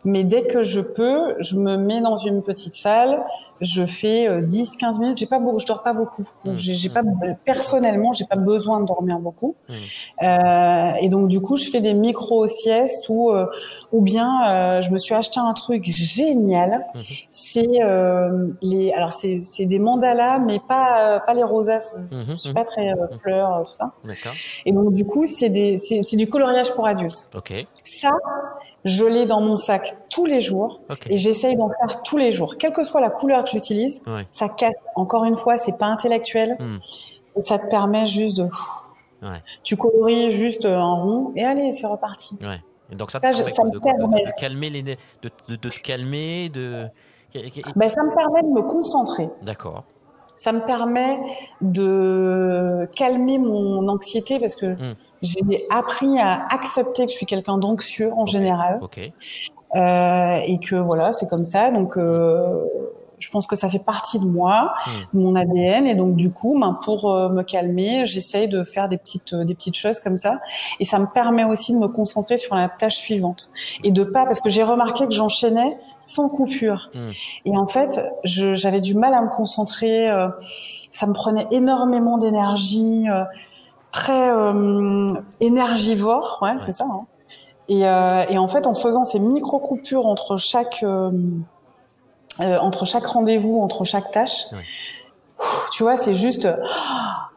mais 0.08 0.24
dès 0.24 0.44
que 0.44 0.62
je 0.62 0.82
peux, 0.82 1.36
je 1.40 1.58
me 1.58 1.78
mets 1.78 2.02
dans 2.02 2.16
une 2.16 2.42
petite 2.42 2.76
salle, 2.76 3.24
je 3.62 3.86
fais 3.86 4.28
euh, 4.28 4.42
10 4.42 4.78
15 4.78 5.00
minutes, 5.00 5.18
j'ai 5.18 5.26
pas 5.26 5.40
beaucoup, 5.40 5.60
je 5.60 5.66
dors 5.66 5.84
pas 5.84 5.94
beaucoup. 5.94 6.24
Donc, 6.46 6.56
Mm. 6.58 6.58
J'ai 6.58 6.90
pas 6.90 7.02
personnellement, 7.46 8.14
j'ai 8.14 8.26
pas 8.26 8.36
besoin 8.36 8.80
de 8.82 8.86
dormir 8.86 9.20
beaucoup. 9.20 9.56
Mm. 9.68 9.74
Euh, 10.24 10.92
et 11.02 11.10
donc 11.10 11.28
du 11.28 11.42
coup, 11.42 11.58
je 11.58 11.70
fais 11.70 11.82
des 11.82 11.94
micro 11.94 12.46
siestes 12.48 13.10
ou 13.10 13.32
euh, 13.32 13.46
ou 13.92 14.02
bien 14.02 14.50
euh, 14.50 14.82
je 14.82 14.92
me 14.92 14.98
suis 14.98 15.14
acheté 15.14 15.40
un 15.40 15.54
truc 15.54 15.84
génial. 15.86 16.86
Mhm. 16.94 17.02
C'est 17.32 17.82
euh, 17.82 18.48
les 18.62 18.92
alors 18.94 19.14
c'est 19.14 19.42
c'est 19.44 19.66
des 19.66 19.80
mandalas 19.80 20.40
mais 20.40 20.60
pas 20.60 21.16
euh, 21.16 21.20
pas 21.20 21.34
les 21.34 21.44
rosaces, 21.44 21.96
je 22.12 22.36
suis 22.36 22.54
pas 22.54 22.64
très 22.64 22.92
euh, 22.92 23.08
fleurs 23.22 23.56
euh, 23.56 23.64
tout 23.64 23.74
ça. 23.74 23.92
D'accord. 24.04 24.34
Et 24.66 24.72
donc 24.72 24.94
du 24.94 25.06
coup, 25.06 25.26
c'est 25.26 25.50
des 25.50 25.78
c'est 25.78 26.04
c'est 26.04 26.18
du 26.18 26.28
coloriage 26.28 26.74
pour 26.74 26.88
adultes. 26.88 27.30
Ok. 27.36 27.54
Ça, 27.86 28.12
je 28.88 29.06
l'ai 29.06 29.25
dans 29.25 29.41
mon 29.41 29.56
sac 29.58 29.96
tous 30.10 30.25
les 30.25 30.41
jours 30.41 30.79
et 31.10 31.17
j'essaye 31.17 31.56
d'en 31.56 31.70
faire 31.70 32.01
tous 32.03 32.17
les 32.17 32.32
jours, 32.32 32.56
quelle 32.58 32.74
que 32.74 32.84
soit 32.84 33.01
la 33.01 33.10
couleur 33.10 33.44
que 33.44 33.50
j'utilise. 33.50 34.01
Ouais. 34.08 34.25
Ça 34.32 34.50
casse. 34.50 34.74
Encore 34.96 35.24
une 35.25 35.36
fois, 35.38 35.58
c'est 35.58 35.77
pas 35.77 35.88
intellectuel. 35.88 36.56
Hmm. 36.60 36.77
Et 37.38 37.41
ça 37.44 37.60
te 37.60 37.67
permet 37.67 38.08
juste 38.08 38.38
de. 38.38 38.44
Ouais. 39.22 39.41
Tu 39.63 39.75
colories 39.77 40.29
juste 40.32 40.65
un 40.65 40.94
rond 40.94 41.32
et 41.36 41.44
allez, 41.44 41.72
c'est 41.72 41.88
reparti. 41.88 42.38
Ouais. 42.41 42.62
Et 42.91 42.96
donc 42.96 43.12
ça, 43.12 43.20
je- 43.20 43.22
permet 43.44 43.53
ça 43.53 43.63
me 43.63 43.72
de, 43.72 43.77
de 43.79 44.39
calmer 44.39 44.70
les, 44.70 44.82
de, 44.84 44.96
de, 45.24 45.56
de 45.56 45.70
te 45.70 45.79
calmer, 45.82 46.50
de. 46.50 46.86
Ben, 47.75 47.89
ça 47.89 48.01
me 48.03 48.15
permet 48.15 48.41
de 48.41 48.48
me 48.48 48.62
concentrer. 48.62 49.29
D'accord. 49.44 49.84
Ça 50.38 50.53
me 50.53 50.62
permet 50.65 51.19
de 51.62 52.88
calmer 52.95 53.38
mon 53.38 53.88
anxiété 53.89 54.39
parce 54.39 54.56
que 54.56 54.67
Hmm. 54.67 54.95
j'ai 55.21 55.65
appris 55.69 56.17
à 56.19 56.45
accepter 56.52 57.06
que 57.06 57.12
je 57.12 57.17
suis 57.17 57.26
quelqu'un 57.26 57.58
d'anxieux 57.58 58.12
en 58.13 58.26
général. 58.26 58.80
Ok. 58.82 59.00
Euh, 59.76 60.39
et 60.45 60.60
que 60.60 60.76
voilà, 60.76 61.12
c'est 61.12 61.28
comme 61.28 61.43
ça. 61.43 61.71
Donc, 61.71 61.97
euh, 61.97 62.63
je 63.19 63.30
pense 63.32 63.47
que 63.47 63.56
ça 63.56 63.67
fait 63.69 63.80
partie 63.80 64.19
de 64.19 64.25
moi, 64.25 64.73
Hmm. 64.86 65.17
de 65.17 65.19
mon 65.23 65.36
ADN. 65.36 65.86
Et 65.88 65.95
donc, 65.95 66.15
du 66.15 66.32
coup, 66.32 66.58
ben, 66.60 66.77
pour 66.84 67.12
euh, 67.12 67.30
me 67.30 67.41
calmer, 67.43 68.06
j'essaye 68.06 68.47
de 68.47 68.63
faire 68.63 68.88
des 68.89 68.97
petites, 68.97 69.34
euh, 69.34 69.43
des 69.43 69.56
petites 69.56 69.75
choses 69.75 69.99
comme 69.99 70.17
ça. 70.17 70.39
Et 70.80 70.86
ça 70.86 70.99
me 70.99 71.08
permet 71.08 71.43
aussi 71.43 71.73
de 71.73 71.80
me 71.80 71.88
concentrer 71.88 72.38
sur 72.38 72.56
la 72.56 72.69
tâche 72.69 72.95
suivante 72.97 73.49
et 73.84 73.91
de 73.91 74.03
pas, 74.03 74.25
parce 74.25 74.39
que 74.39 74.49
j'ai 74.49 74.63
remarqué 74.63 75.06
que 75.08 75.13
j'enchaînais 75.13 75.77
sans 75.99 76.30
coupure. 76.30 76.89
Hmm. 76.93 77.10
Et 77.45 77.58
en 77.58 77.67
fait, 77.67 78.01
j'avais 78.23 78.82
du 78.82 78.93
mal 78.95 79.13
à 79.13 79.21
me 79.21 79.30
concentrer. 79.30 80.10
euh, 80.10 80.30
ça 80.91 81.06
me 81.08 81.13
prenait 81.13 81.45
énormément 81.51 82.17
d'énergie, 82.17 83.06
euh, 83.10 83.23
très 83.91 84.30
euh, 84.32 85.13
énergivore. 85.39 86.39
Ouais, 86.41 86.56
c'est 86.60 86.71
ça. 86.71 86.86
hein. 86.89 87.06
Et, 87.69 87.86
euh, 87.88 88.23
et 88.30 88.38
en 88.38 88.47
fait, 88.47 88.65
en 88.65 88.73
faisant 88.75 89.03
ces 89.03 89.19
micro 89.19 89.60
coupures 89.60 90.06
entre 90.06 90.38
chaque 90.38 90.84
euh, 92.41 92.58
entre 92.60 92.86
chaque 92.86 93.06
rendez-vous, 93.06 93.60
entre 93.62 93.84
chaque 93.84 94.12
tâche, 94.12 94.45
tu 95.73 95.84
vois, 95.84 95.97
c'est 95.97 96.13
juste. 96.13 96.47
ah, 96.47 97.30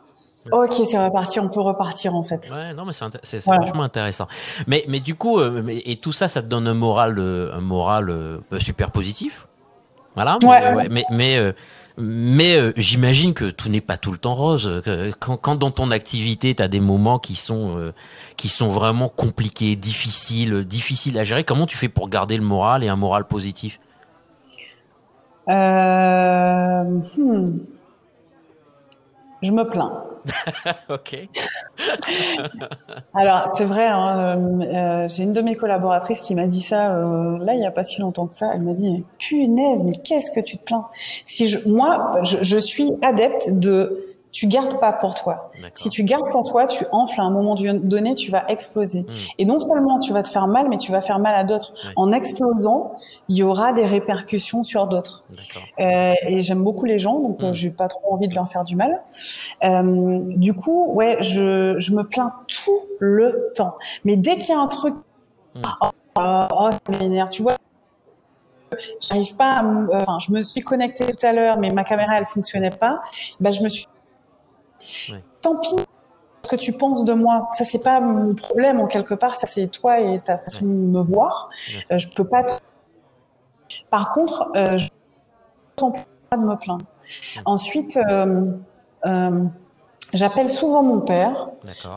Ok, 0.53 0.73
c'est 0.87 0.99
reparti, 0.99 1.39
on 1.39 1.49
peut 1.51 1.61
repartir 1.61 2.15
en 2.15 2.23
fait. 2.23 2.51
Ouais, 2.51 2.73
non, 2.73 2.85
mais 2.87 2.93
c'est 3.23 3.45
Voilà. 3.45 3.67
vachement 3.67 3.83
intéressant. 3.83 4.27
Mais, 4.67 4.85
mais 4.89 4.99
du 5.01 5.15
coup, 5.15 5.39
euh, 5.39 5.63
et 5.69 5.97
tout 5.97 6.13
ça, 6.13 6.29
ça 6.29 6.41
te 6.41 6.47
donne 6.47 6.67
un 6.67 6.75
moral, 6.75 7.19
euh, 7.19 7.53
un 7.55 7.61
moral 7.61 8.09
euh, 8.09 8.39
super 8.59 8.91
positif. 8.91 9.47
Voilà. 10.15 10.39
Ouais. 10.43 10.89
Mais, 10.89 10.89
mais, 10.89 11.05
mais, 11.11 11.55
mais, 11.99 12.57
euh, 12.57 12.73
j'imagine 12.79 13.35
que 13.35 13.45
tout 13.51 13.69
n'est 13.69 13.83
pas 13.83 13.99
tout 13.99 14.13
le 14.13 14.19
temps 14.19 14.35
rose. 14.35 14.83
Quand, 15.21 15.37
quand 15.37 15.57
dans 15.57 15.71
ton 15.71 15.91
activité, 15.91 16.55
tu 16.55 16.63
as 16.63 16.69
des 16.69 16.81
moments 16.81 17.19
qui 17.19 17.37
sont, 17.37 17.77
euh, 17.77 17.93
qui 18.39 18.49
sont 18.49 18.71
vraiment 18.71 19.11
compliqués, 19.11 19.77
difficiles, 19.77 20.65
difficiles 20.65 21.19
à 21.19 21.25
gérer, 21.25 21.45
comment 21.45 21.67
tu 21.67 21.77
fais 21.77 21.91
pour 21.91 22.09
garder 22.09 22.39
le 22.39 22.43
moral 22.43 22.83
et 22.83 22.89
un 22.89 22.97
moral 22.97 23.25
positif? 23.27 23.79
Euh, 25.49 26.85
hmm. 27.17 27.59
Je 29.43 29.53
me 29.53 29.69
plains. 29.69 30.05
Ok. 30.91 31.17
Alors 33.15 33.55
c'est 33.57 33.65
vrai, 33.65 33.87
hein, 33.87 34.37
euh, 34.37 34.65
euh, 34.65 35.09
j'ai 35.09 35.23
une 35.23 35.33
de 35.33 35.41
mes 35.41 35.55
collaboratrices 35.55 36.21
qui 36.21 36.35
m'a 36.35 36.47
dit 36.47 36.61
ça 36.61 36.95
euh, 36.95 37.39
là 37.39 37.55
il 37.55 37.61
y 37.61 37.65
a 37.65 37.71
pas 37.71 37.83
si 37.83 38.01
longtemps 38.01 38.27
que 38.27 38.35
ça. 38.35 38.51
Elle 38.55 38.63
m'a 38.63 38.73
dit 38.73 39.05
punaise 39.19 39.85
mais 39.85 39.93
qu'est-ce 39.93 40.31
que 40.31 40.41
tu 40.41 40.59
te 40.59 40.65
plains? 40.65 40.87
Si 41.25 41.49
je, 41.49 41.67
moi 41.69 42.19
je, 42.23 42.39
je 42.43 42.59
suis 42.59 42.91
adepte 43.03 43.51
de 43.53 44.10
tu 44.33 44.47
gardes 44.47 44.79
pas 44.79 44.93
pour 44.93 45.15
toi. 45.15 45.51
Si 45.75 45.89
tu 45.91 46.05
gardes 46.05 46.31
pour 46.31 46.45
toi, 46.45 46.67
tu 46.67 46.85
enfles 46.93 47.21
à 47.21 47.25
un 47.25 47.31
moment 47.31 47.55
donné, 47.57 48.15
tu 48.15 48.31
vas 48.31 48.45
exploser. 48.49 49.01
Hmm. 49.01 49.15
Et 49.39 49.45
non 49.45 49.59
seulement 49.61 49.99
tu 49.99 50.13
vas 50.13 50.23
te 50.23 50.29
faire 50.29 50.47
mal, 50.47 50.69
mais 50.69 50.77
tu 50.77 50.93
vas 50.93 51.01
faire 51.01 51.19
mal 51.19 51.35
à 51.35 51.45
d'autres. 51.45 51.73
En 51.97 52.13
explosant, 52.13 52.93
il 53.29 53.37
y 53.37 53.43
aura 53.43 53.73
des 53.73 53.85
répercussions 53.85 54.63
sur 54.63 54.87
d'autres. 54.87 55.25
Euh, 55.81 56.13
et 56.29 56.41
j'aime 56.43 56.63
beaucoup 56.63 56.85
les 56.85 56.99
gens, 56.99 57.19
donc 57.19 57.43
euh, 57.43 57.51
Mm. 57.51 57.53
j'ai 57.53 57.71
pas 57.71 57.89
trop 57.89 58.15
envie 58.15 58.29
de 58.29 58.35
leur 58.35 58.49
faire 58.49 58.65
du 58.65 58.77
mal. 58.77 59.03
Euh, 59.65 60.21
du 60.25 60.55
coup, 60.55 60.93
ouais, 60.93 61.17
je, 61.21 61.75
je 61.79 61.93
me 61.93 62.05
plains 62.05 62.33
tout 62.47 62.81
le 62.99 63.53
temps. 63.57 63.77
Mais 64.05 64.17
dès 64.17 64.37
qu'il 64.39 64.55
y 64.55 64.59
a 64.59 64.61
un 64.61 64.69
truc, 64.69 64.95
Mm. 65.55 65.63
oh, 65.83 66.47
oh, 66.53 66.71
tu 67.31 67.43
vois. 67.43 67.55
J'arrive 69.01 69.35
pas 69.35 69.55
à, 69.59 69.65
enfin, 69.95 70.19
je 70.25 70.33
me 70.33 70.39
suis 70.41 70.61
connectée 70.61 71.07
tout 71.07 71.27
à 71.27 71.33
l'heure, 71.33 71.59
mais 71.59 71.71
ma 71.71 71.83
caméra 71.83 72.17
elle 72.19 72.25
fonctionnait 72.25 72.71
pas. 72.71 73.01
Ben, 73.41 73.51
je 73.51 73.63
me 73.63 73.69
suis. 73.69 73.87
Tant 75.43 75.57
pis. 75.61 75.75
Ce 76.43 76.49
que 76.49 76.57
tu 76.57 76.73
penses 76.73 77.05
de 77.05 77.13
moi, 77.13 77.49
ça 77.53 77.65
c'est 77.65 77.79
pas 77.83 78.01
mon 78.01 78.35
problème 78.35 78.81
en 78.81 78.87
quelque 78.87 79.15
part, 79.15 79.37
ça 79.37 79.47
c'est 79.47 79.67
toi 79.69 80.01
et 80.01 80.21
ta 80.21 80.39
façon 80.39 80.65
de 80.65 80.71
me 80.71 81.01
voir. 81.03 81.51
Euh, 81.93 81.99
je 81.99 82.09
peux 82.09 82.25
pas. 82.25 82.43
te- 82.45 82.55
Par 83.91 84.13
contre, 84.13 84.51
euh, 84.57 84.77
je 84.79 84.89
n'entends 85.81 85.99
pas 86.31 86.37
de 86.37 86.43
me 86.43 86.57
plaindre. 86.57 86.85
Ensuite, 87.45 87.97
euh, 87.99 88.47
euh, 89.07 89.45
j'appelle 90.15 90.49
souvent 90.49 90.83
mon 90.83 91.01
père 91.01 91.51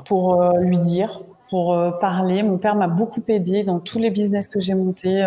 pour 0.05 0.43
lui 0.59 0.77
dire. 0.77 1.21
Pour 1.53 1.77
parler. 1.99 2.41
Mon 2.41 2.57
père 2.57 2.75
m'a 2.75 2.87
beaucoup 2.87 3.21
aidé 3.27 3.63
dans 3.63 3.77
tous 3.79 3.99
les 3.99 4.09
business 4.09 4.47
que 4.47 4.59
j'ai 4.59 4.73
montés. 4.73 5.21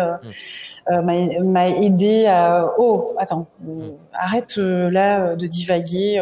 Mm. 0.89 1.43
m'a 1.43 1.69
aidé 1.69 2.25
à 2.25 2.73
oh 2.77 3.13
attends 3.17 3.47
mm. 3.61 3.81
arrête 4.11 4.57
là 4.57 5.35
de 5.35 5.47
divaguer 5.47 6.21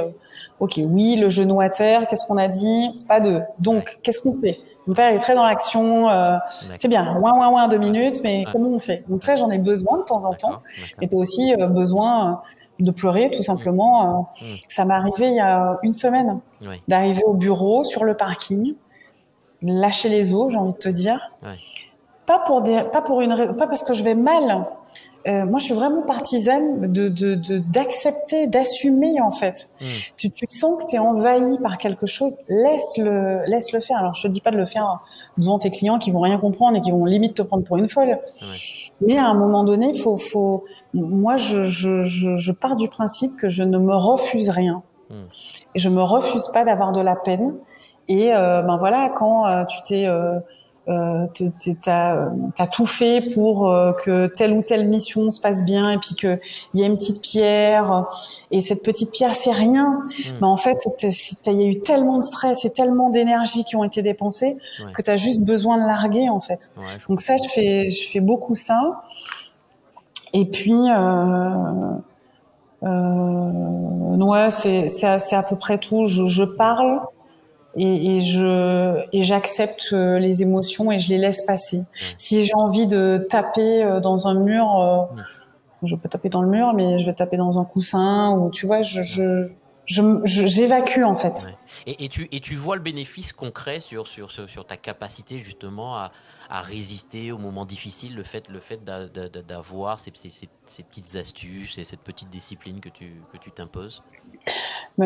ok 0.60 0.80
oui 0.90 1.16
le 1.16 1.30
genou 1.30 1.60
à 1.60 1.70
terre 1.70 2.06
qu'est-ce 2.08 2.26
qu'on 2.28 2.38
a 2.38 2.48
dit? 2.48 2.90
Pas 3.08 3.20
de 3.20 3.42
donc 3.60 4.00
qu'est-ce 4.04 4.20
qu'on 4.20 4.40
fait? 4.40 4.60
Mon 4.88 4.94
père 4.94 5.14
est 5.14 5.20
très 5.20 5.36
dans 5.36 5.46
l'action. 5.46 6.10
Euh, 6.10 6.38
c'est 6.78 6.88
bien, 6.88 7.18
ouin 7.20 7.34
ouin 7.38 7.50
ouin 7.50 7.68
deux 7.68 7.78
minutes, 7.78 8.22
mais 8.24 8.46
comment 8.52 8.70
on 8.70 8.80
fait? 8.80 9.04
Donc 9.10 9.24
ça, 9.24 9.36
j'en 9.36 9.50
ai 9.50 9.58
besoin 9.58 10.00
de 10.00 10.04
temps 10.04 10.26
en 10.26 10.34
temps. 10.34 10.62
Et 11.02 11.08
tu 11.08 11.16
aussi 11.16 11.54
euh, 11.54 11.68
besoin 11.68 12.30
euh, 12.30 12.84
de 12.84 12.92
pleurer, 12.92 13.30
tout 13.32 13.42
simplement. 13.42 14.30
Hmm. 14.40 14.46
Ça 14.68 14.86
m'est 14.86 14.94
arrivé 14.94 15.28
il 15.28 15.36
y 15.36 15.40
a 15.40 15.80
une 15.82 15.94
semaine 15.94 16.40
d'arriver 16.88 17.24
au 17.26 17.34
bureau 17.34 17.84
sur 17.84 18.04
le 18.04 18.16
parking, 18.16 18.76
lâcher 19.62 20.10
les 20.10 20.34
os, 20.34 20.52
j'ai 20.52 20.58
envie 20.58 20.74
de 20.74 20.78
te 20.78 20.90
dire. 20.90 21.32
Pas 22.26 22.40
pour 22.40 22.62
des, 22.62 22.84
pas 22.92 23.02
pour 23.02 23.22
une, 23.22 23.56
pas 23.56 23.68
parce 23.68 23.84
que 23.84 23.94
je 23.94 24.04
vais 24.04 24.16
mal, 24.16 24.66
euh, 25.28 25.44
moi, 25.46 25.60
je 25.60 25.66
suis 25.66 25.74
vraiment 25.74 26.04
partisane 26.04 26.92
de 26.92 27.08
d'accepter, 27.72 28.46
de, 28.46 28.52
d'assumer 28.52 29.20
en 29.22 29.32
fait. 29.32 29.70
Hmm. 29.82 29.86
Tu, 30.18 30.30
tu 30.30 30.46
sens 30.48 30.78
que 30.80 30.86
tu 30.88 30.96
es 30.96 31.00
envahi 31.00 31.58
par 31.64 31.78
quelque 31.78 32.06
chose, 32.06 32.38
laisse 32.48 32.98
le 32.98 33.44
laisse 33.48 33.72
le 33.72 33.80
faire. 33.80 33.98
Alors, 33.98 34.14
je 34.14 34.24
te 34.24 34.28
dis 34.28 34.42
pas 34.42 34.52
de 34.52 34.58
le 34.58 34.66
faire 34.66 35.02
devant 35.38 35.58
tes 35.58 35.72
clients 35.72 35.98
qui 35.98 36.12
vont 36.12 36.20
rien 36.20 36.38
comprendre 36.38 36.78
et 36.78 36.82
qui 36.82 36.92
vont 36.92 37.06
limite 37.06 37.34
te 37.36 37.42
prendre 37.42 37.64
pour 37.64 37.78
une 37.78 37.90
folle. 37.90 38.20
Mais 39.02 39.18
à 39.18 39.26
un 39.26 39.34
moment 39.34 39.64
donné, 39.64 39.98
faut 39.98 40.18
faut. 40.18 40.64
Moi, 40.94 41.38
je, 41.38 41.66
je, 41.66 42.04
je, 42.04 42.36
je 42.36 42.52
pars 42.52 42.76
du 42.76 42.88
principe 42.88 43.36
que 43.38 43.48
je 43.50 43.64
ne 43.64 43.80
me 43.80 43.96
refuse 43.96 44.50
rien. 44.50 44.84
Hmm. 45.10 45.26
Et 45.74 45.80
je 45.80 45.90
me 45.90 46.02
refuse 46.02 46.48
pas 46.54 46.64
d'avoir 46.64 46.92
de 46.92 47.02
la 47.02 47.16
peine. 47.16 47.56
Et 48.08 48.34
euh, 48.34 48.62
ben 48.62 48.78
voilà, 48.78 49.10
quand 49.16 49.48
euh, 49.48 49.66
tu 49.66 49.78
t'es 49.84 50.06
euh, 50.06 50.40
euh, 50.88 51.26
t'as 51.84 52.28
as 52.60 52.68
tout 52.68 52.86
fait 52.86 53.26
pour 53.34 53.72
euh, 53.72 53.92
que 53.94 54.28
telle 54.28 54.54
ou 54.54 54.62
telle 54.62 54.88
mission 54.88 55.32
se 55.32 55.42
passe 55.42 55.66
bien 55.66 55.90
et 55.90 55.98
puis 55.98 56.14
que 56.14 56.40
il 56.74 56.80
y 56.80 56.84
a 56.84 56.86
une 56.86 56.96
petite 56.96 57.24
pierre 57.24 58.06
et 58.52 58.62
cette 58.62 58.84
petite 58.84 59.12
pierre 59.12 59.34
c'est 59.34 59.52
rien. 59.52 60.04
Hmm. 60.04 60.32
mais 60.42 60.48
en 60.48 60.58
fait 60.58 60.78
il 61.02 61.60
y 61.60 61.64
a 61.64 61.68
eu 61.68 61.80
tellement 61.80 62.20
de 62.20 62.24
stress 62.24 62.66
et 62.66 62.70
tellement 62.72 63.10
d'énergie 63.10 63.64
qui 63.64 63.76
ont 63.76 63.84
été 63.84 64.04
dépensées 64.04 64.58
que 64.94 65.02
tu 65.02 65.10
as 65.10 65.18
juste 65.18 65.42
besoin 65.42 65.82
de 65.82 65.88
larguer 65.88 66.30
en 66.30 66.40
fait. 66.40 66.72
Donc 67.10 67.20
ça 67.22 67.38
je 67.38 67.50
fais 67.50 67.90
je 67.90 68.08
fais 68.12 68.20
beaucoup 68.20 68.54
ça. 68.54 69.02
Et 70.34 70.46
puis 70.46 70.72
euh, 70.72 71.96
euh, 72.84 74.18
ouais 74.18 74.52
c'est 74.52 74.90
c'est 74.90 75.36
à, 75.36 75.44
peu 75.44 75.56
près 75.56 75.80
tout. 75.80 76.06
Je, 76.06 76.28
je 76.28 76.44
parle 76.44 77.02
et, 77.76 78.18
et 78.18 78.22
je 78.22 79.04
et 79.12 79.22
j'accepte 79.22 79.90
euh, 79.94 80.20
les 80.20 80.42
émotions 80.42 80.92
et 80.92 81.00
je 81.00 81.10
les 81.10 81.18
laisse 81.18 81.42
passer. 81.42 81.84
Si 82.18 82.46
j'ai 82.46 82.54
envie 82.56 82.88
de 82.88 83.26
taper 83.30 83.84
euh, 83.84 84.00
dans 84.00 84.28
un 84.28 84.34
mur, 84.34 84.80
euh, 84.80 85.22
je 85.84 85.96
peux 85.96 86.10
taper 86.10 86.30
dans 86.30 86.42
le 86.42 86.48
mur, 86.48 86.74
mais 86.74 87.00
je 87.00 87.06
vais 87.06 87.14
taper 87.14 87.38
dans 87.38 87.60
un 87.60 87.66
coussin 87.66 88.32
ou 88.32 88.50
tu 88.50 88.66
vois, 88.66 88.82
je 88.82 89.02
je 89.02 90.22
j'évacue 90.26 91.04
en 91.04 91.16
fait. 91.16 91.48
Et, 91.86 92.06
et, 92.06 92.10
tu 92.10 92.28
et 92.32 92.40
tu 92.40 92.56
vois 92.56 92.76
le 92.76 92.82
bénéfice 92.82 93.34
concret 93.34 93.80
sur 93.80 94.08
sur, 94.08 94.32
sur 94.32 94.66
ta 94.66 94.78
capacité 94.78 95.40
justement 95.40 95.96
à 95.96 96.12
à 96.50 96.62
résister 96.62 97.32
aux 97.32 97.38
moments 97.38 97.66
difficiles, 97.66 98.16
le 98.16 98.24
fait, 98.24 98.50
le 98.50 98.60
fait 98.60 98.84
d'avoir 98.84 100.00
ces, 100.00 100.12
ces, 100.16 100.30
ces, 100.66 100.84
petites 100.84 101.16
astuces 101.16 101.78
et 101.78 101.84
cette 101.84 102.02
petite 102.02 102.30
discipline 102.30 102.80
que 102.80 102.90
tu 102.90 103.22
que 103.32 103.38
tu 103.38 103.52
t'imposes? 103.52 104.04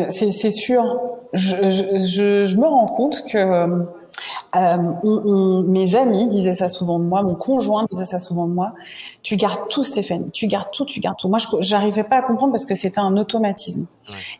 C'est 0.08 0.50
sûr. 0.50 1.00
Je, 1.32 1.68
je, 1.68 2.44
je, 2.44 2.56
me 2.56 2.66
rends 2.66 2.86
compte 2.86 3.24
que 3.24 3.86
euh, 4.56 5.62
mes 5.62 5.96
amis 5.96 6.28
disaient 6.28 6.54
ça 6.54 6.68
souvent 6.68 6.98
de 6.98 7.04
moi, 7.04 7.22
mon 7.22 7.34
conjoint 7.34 7.86
disait 7.90 8.04
ça 8.04 8.18
souvent 8.18 8.46
de 8.46 8.52
moi. 8.52 8.72
Tu 9.22 9.36
gardes 9.36 9.68
tout, 9.68 9.84
Stéphane. 9.84 10.30
Tu 10.32 10.46
gardes 10.46 10.70
tout, 10.72 10.84
tu 10.84 11.00
gardes 11.00 11.16
tout. 11.18 11.28
Moi, 11.28 11.38
je 11.38 11.46
j'arrivais 11.60 12.04
pas 12.04 12.16
à 12.16 12.22
comprendre 12.22 12.52
parce 12.52 12.64
que 12.64 12.74
c'était 12.74 13.00
un 13.00 13.16
automatisme. 13.16 13.86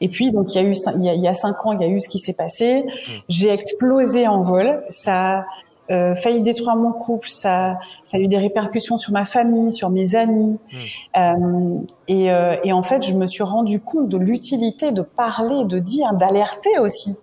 Et 0.00 0.08
puis, 0.08 0.32
donc, 0.32 0.54
il 0.54 0.62
y 0.62 0.64
a 0.64 0.68
eu, 0.68 0.74
il 0.96 1.04
y 1.04 1.08
a, 1.08 1.14
il 1.14 1.22
y 1.22 1.28
a 1.28 1.34
cinq 1.34 1.64
ans, 1.64 1.72
il 1.72 1.80
y 1.80 1.84
a 1.84 1.88
eu 1.88 2.00
ce 2.00 2.08
qui 2.08 2.18
s'est 2.18 2.32
passé. 2.32 2.84
J'ai 3.28 3.50
explosé 3.50 4.26
en 4.26 4.42
vol. 4.42 4.84
Ça, 4.88 5.44
euh, 5.90 6.14
failli 6.14 6.40
détruire 6.40 6.76
mon 6.76 6.92
couple, 6.92 7.28
ça, 7.28 7.78
ça 8.04 8.16
a 8.16 8.20
eu 8.20 8.28
des 8.28 8.38
répercussions 8.38 8.96
sur 8.96 9.12
ma 9.12 9.24
famille, 9.24 9.72
sur 9.72 9.90
mes 9.90 10.14
amis. 10.14 10.58
Hmm. 10.72 11.20
Euh, 11.20 11.78
et, 12.08 12.30
euh, 12.30 12.56
et, 12.64 12.72
en 12.72 12.82
fait, 12.82 13.06
je 13.06 13.14
me 13.14 13.26
suis 13.26 13.42
rendu 13.42 13.80
compte 13.80 14.08
de 14.08 14.16
l'utilité 14.16 14.92
de 14.92 15.02
parler, 15.02 15.64
de 15.64 15.78
dire, 15.78 16.12
d'alerter 16.14 16.78
aussi. 16.78 17.16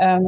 Euh, 0.00 0.18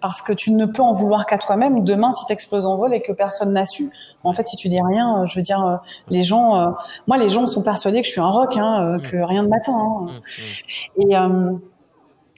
parce 0.00 0.20
que 0.20 0.32
tu 0.32 0.50
ne 0.50 0.66
peux 0.66 0.82
en 0.82 0.92
vouloir 0.92 1.24
qu'à 1.24 1.38
toi-même. 1.38 1.84
Demain, 1.84 2.12
si 2.12 2.26
tu 2.26 2.32
exploses 2.32 2.66
en 2.66 2.76
vol 2.76 2.92
et 2.92 3.00
que 3.00 3.12
personne 3.12 3.52
n'a 3.52 3.64
su, 3.64 3.90
en 4.24 4.32
fait, 4.32 4.44
si 4.48 4.56
tu 4.56 4.68
dis 4.68 4.80
rien, 4.82 5.20
euh, 5.22 5.26
je 5.26 5.36
veux 5.36 5.42
dire, 5.42 5.80
les 6.08 6.22
gens, 6.22 6.74
moi, 7.06 7.16
les 7.16 7.28
gens 7.28 7.46
sont 7.46 7.62
persuadés 7.62 8.00
que 8.00 8.06
je 8.08 8.12
suis 8.12 8.20
un 8.20 8.30
rock, 8.30 8.56
hein, 8.56 8.96
hmm. 8.96 9.02
que 9.02 9.16
rien 9.18 9.44
de 9.44 9.48
matin. 9.48 9.72
Hein. 9.72 10.06
Hmm, 10.08 11.10
et 11.10 11.14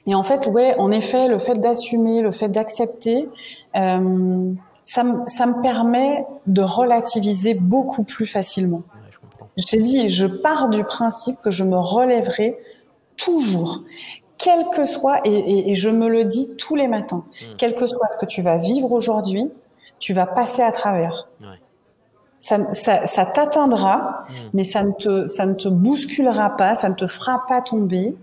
et 0.07 0.15
en 0.15 0.23
fait, 0.23 0.47
ouais, 0.47 0.75
en 0.77 0.89
effet, 0.91 1.27
le 1.27 1.37
fait 1.37 1.55
d'assumer, 1.55 2.21
le 2.21 2.31
fait 2.31 2.47
d'accepter, 2.47 3.29
euh, 3.75 4.51
ça, 4.85 5.03
ça, 5.27 5.45
me 5.45 5.61
permet 5.61 6.25
de 6.47 6.61
relativiser 6.61 7.53
beaucoup 7.53 8.03
plus 8.03 8.25
facilement. 8.25 8.83
je, 9.57 9.65
t'ai 9.65 9.77
dit, 9.79 10.07
je 10.07 10.25
pars 10.25 10.69
du 10.69 10.85
principe 10.85 11.41
que 11.41 11.51
je 11.51 11.65
me 11.65 11.77
relèverai 11.77 12.57
toujours, 13.17 13.81
quel 14.37 14.69
que 14.69 14.85
soit, 14.85 15.19
et, 15.25 15.71
et, 15.71 15.73
je 15.73 15.89
me 15.89 16.07
le 16.07 16.23
dis 16.23 16.55
tous 16.57 16.75
les 16.75 16.87
matins, 16.87 17.25
hmm. 17.41 17.55
quel 17.57 17.75
que 17.75 17.85
soit 17.85 18.07
ce 18.09 18.17
que 18.17 18.25
tu 18.25 18.41
vas 18.41 18.57
vivre 18.57 18.91
aujourd'hui, 18.93 19.51
tu 19.99 20.13
vas 20.13 20.25
passer 20.25 20.61
à 20.61 20.71
travers. 20.71 21.27
Ouais 21.41 21.47
ça, 22.39 22.73
ça, 22.73 23.05
ça 23.05 23.25
t'atteindra, 23.25 24.25
hmm. 24.29 24.33
mais 24.53 24.63
ça 24.63 24.83
ne 24.83 24.91
te, 24.91 25.27
ça 25.27 25.45
ne 25.45 25.53
te 25.53 25.67
bousculera 25.67 26.55
pas, 26.55 26.75
ça 26.75 26.89
ne 26.89 26.93
te 26.93 27.07
fera 27.07 27.45
pas 27.47 27.61
tomber. 27.61 28.15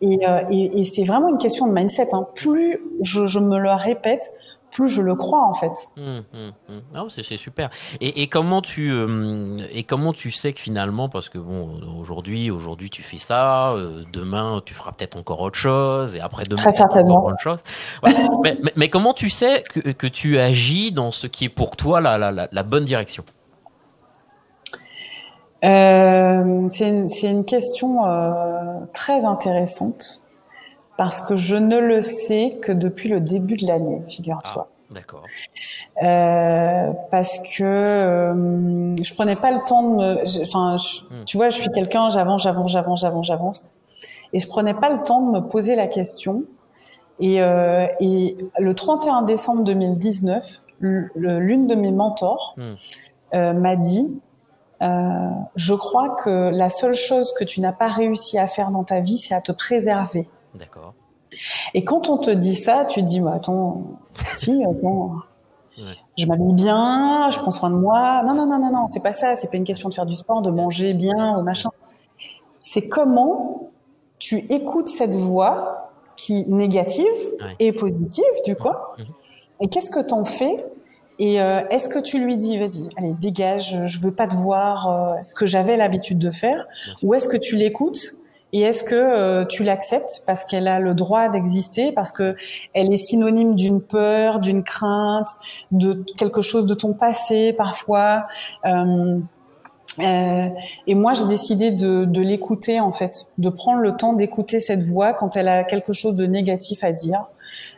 Et, 0.00 0.26
euh, 0.26 0.40
et, 0.50 0.80
et 0.80 0.84
c'est 0.84 1.04
vraiment 1.04 1.28
une 1.28 1.38
question 1.38 1.66
de 1.66 1.72
mindset. 1.72 2.08
Hein. 2.12 2.26
Plus 2.34 2.78
je, 3.02 3.26
je, 3.26 3.38
me 3.38 3.58
le 3.58 3.70
répète, 3.70 4.32
plus 4.70 4.88
je 4.88 5.02
le 5.02 5.14
crois 5.14 5.44
en 5.44 5.54
fait. 5.54 5.72
Mmh, 5.96 6.20
mmh, 6.32 7.08
c'est 7.08 7.36
super. 7.36 7.70
Et, 8.00 8.22
et, 8.22 8.28
comment 8.28 8.62
tu 8.62 8.90
euh, 8.92 9.58
et 9.72 9.82
comment 9.84 10.12
tu 10.12 10.30
sais 10.30 10.52
que 10.52 10.60
finalement, 10.60 11.08
parce 11.08 11.28
que 11.28 11.38
bon, 11.38 11.80
aujourd'hui, 11.98 12.50
aujourd'hui 12.50 12.88
tu 12.88 13.02
fais 13.02 13.18
ça, 13.18 13.72
euh, 13.72 14.04
demain 14.12 14.62
tu 14.64 14.74
feras 14.74 14.92
peut-être 14.92 15.18
encore 15.18 15.40
autre 15.40 15.58
chose, 15.58 16.14
et 16.14 16.20
après 16.20 16.44
demain 16.44 16.62
Très 16.62 16.80
encore 16.80 17.26
autre 17.26 17.40
chose. 17.40 17.58
mais, 18.02 18.58
mais, 18.62 18.72
mais, 18.76 18.88
comment 18.88 19.12
tu 19.12 19.28
sais 19.28 19.64
que, 19.64 19.80
que, 19.90 20.06
tu 20.06 20.38
agis 20.38 20.92
dans 20.92 21.10
ce 21.10 21.26
qui 21.26 21.44
est 21.44 21.50
pour 21.50 21.76
toi 21.76 22.00
la, 22.00 22.16
la, 22.16 22.30
la, 22.32 22.48
la 22.50 22.62
bonne 22.62 22.84
direction? 22.84 23.24
Euh, 25.64 26.66
c'est 26.70 26.88
une, 26.88 27.08
une, 27.22 27.44
question 27.44 28.06
euh, 28.06 28.80
très 28.94 29.24
intéressante 29.24 30.22
parce 30.96 31.20
que 31.20 31.36
je 31.36 31.56
ne 31.56 31.78
le 31.78 32.00
sais 32.00 32.58
que 32.62 32.72
depuis 32.72 33.08
le 33.08 33.20
début 33.20 33.56
de 33.56 33.66
l'année, 33.66 34.02
figure-toi. 34.08 34.68
Ah, 34.70 34.94
d'accord. 34.94 35.22
Euh, 36.02 36.92
parce 37.10 37.38
que 37.56 38.96
je 39.02 39.14
prenais 39.14 39.36
pas 39.36 39.50
le 39.50 39.62
temps 39.66 39.82
de 39.82 39.96
me, 39.96 40.42
enfin, 40.42 40.76
hmm. 41.10 41.24
tu 41.26 41.36
vois, 41.36 41.50
je 41.50 41.58
suis 41.58 41.70
quelqu'un, 41.70 42.08
j'avance, 42.08 42.42
j'avance, 42.42 42.70
j'avance, 42.70 43.00
j'avance, 43.00 43.26
j'avance, 43.26 43.64
et 44.32 44.38
je 44.38 44.48
prenais 44.48 44.74
pas 44.74 44.90
le 44.90 45.02
temps 45.02 45.20
de 45.20 45.30
me 45.30 45.40
poser 45.40 45.74
la 45.74 45.86
question. 45.86 46.44
Et, 47.22 47.34
et 47.34 48.36
le 48.58 48.74
31 48.74 49.22
décembre 49.22 49.62
2019, 49.64 50.62
l'une 50.80 51.66
de 51.66 51.74
mes 51.74 51.92
mentors 51.92 52.56
hmm. 52.56 53.58
m'a 53.60 53.76
dit 53.76 54.08
je 54.80 55.74
crois 55.74 56.10
que 56.22 56.50
la 56.50 56.70
seule 56.70 56.94
chose 56.94 57.32
que 57.32 57.44
tu 57.44 57.60
n'as 57.60 57.72
pas 57.72 57.88
réussi 57.88 58.38
à 58.38 58.46
faire 58.46 58.70
dans 58.70 58.84
ta 58.84 59.00
vie, 59.00 59.18
c'est 59.18 59.34
à 59.34 59.40
te 59.40 59.52
préserver. 59.52 60.28
D'accord. 60.54 60.94
Et 61.74 61.84
quand 61.84 62.08
on 62.08 62.18
te 62.18 62.30
dit 62.30 62.54
ça, 62.54 62.84
tu 62.86 63.00
te 63.00 63.06
dis, 63.06 63.20
bah, 63.20 63.34
attends, 63.36 63.82
si, 64.34 64.64
attends, 64.64 65.16
je 66.18 66.26
m'habille 66.26 66.54
bien, 66.54 67.30
je 67.30 67.38
prends 67.38 67.50
soin 67.50 67.70
de 67.70 67.76
moi. 67.76 68.22
Non, 68.24 68.34
non, 68.34 68.46
non, 68.46 68.58
non, 68.58 68.72
non, 68.72 68.88
c'est 68.90 69.02
pas 69.02 69.12
ça. 69.12 69.34
C'est 69.36 69.48
pas 69.48 69.56
une 69.56 69.64
question 69.64 69.88
de 69.88 69.94
faire 69.94 70.06
du 70.06 70.16
sport, 70.16 70.42
de 70.42 70.50
manger 70.50 70.94
bien 70.94 71.38
ou 71.38 71.42
machin. 71.42 71.70
C'est 72.58 72.88
comment 72.88 73.70
tu 74.18 74.38
écoutes 74.52 74.88
cette 74.88 75.14
voix 75.14 75.92
qui 76.16 76.44
négative 76.48 77.06
et 77.58 77.72
positive, 77.72 78.24
du 78.44 78.56
coup. 78.56 78.68
Et 79.60 79.68
qu'est-ce 79.68 79.90
que 79.90 80.00
t'en 80.00 80.24
fais 80.24 80.56
et 81.20 81.38
euh, 81.38 81.60
est-ce 81.68 81.90
que 81.90 81.98
tu 81.98 82.18
lui 82.18 82.38
dis, 82.38 82.58
vas-y, 82.58 82.88
allez, 82.96 83.12
dégage, 83.12 83.78
je 83.84 84.00
veux 84.00 84.10
pas 84.10 84.26
te 84.26 84.34
voir, 84.34 84.88
euh, 84.88 85.22
ce 85.22 85.34
que 85.34 85.44
j'avais 85.44 85.76
l'habitude 85.76 86.18
de 86.18 86.30
faire, 86.30 86.66
ou 87.02 87.12
est-ce 87.12 87.28
que 87.28 87.36
tu 87.36 87.56
l'écoutes 87.56 88.16
et 88.54 88.62
est-ce 88.62 88.82
que 88.82 88.94
euh, 88.94 89.44
tu 89.44 89.62
l'acceptes 89.62 90.22
parce 90.26 90.44
qu'elle 90.44 90.66
a 90.66 90.80
le 90.80 90.94
droit 90.94 91.28
d'exister, 91.28 91.92
parce 91.92 92.10
que 92.10 92.36
elle 92.72 92.90
est 92.90 92.96
synonyme 92.96 93.54
d'une 93.54 93.82
peur, 93.82 94.40
d'une 94.40 94.64
crainte, 94.64 95.28
de 95.72 96.04
quelque 96.16 96.40
chose 96.40 96.64
de 96.64 96.74
ton 96.74 96.94
passé 96.94 97.52
parfois. 97.52 98.26
Euh, 98.64 100.48
et 100.86 100.94
moi, 100.94 101.12
j'ai 101.14 101.26
décidé 101.26 101.70
de, 101.70 102.06
de 102.06 102.20
l'écouter 102.22 102.80
en 102.80 102.92
fait, 102.92 103.26
de 103.38 103.50
prendre 103.50 103.80
le 103.80 103.96
temps 103.96 104.14
d'écouter 104.14 104.58
cette 104.58 104.82
voix 104.82 105.12
quand 105.12 105.36
elle 105.36 105.48
a 105.48 105.64
quelque 105.64 105.92
chose 105.92 106.14
de 106.14 106.26
négatif 106.26 106.82
à 106.82 106.92
dire, 106.92 107.26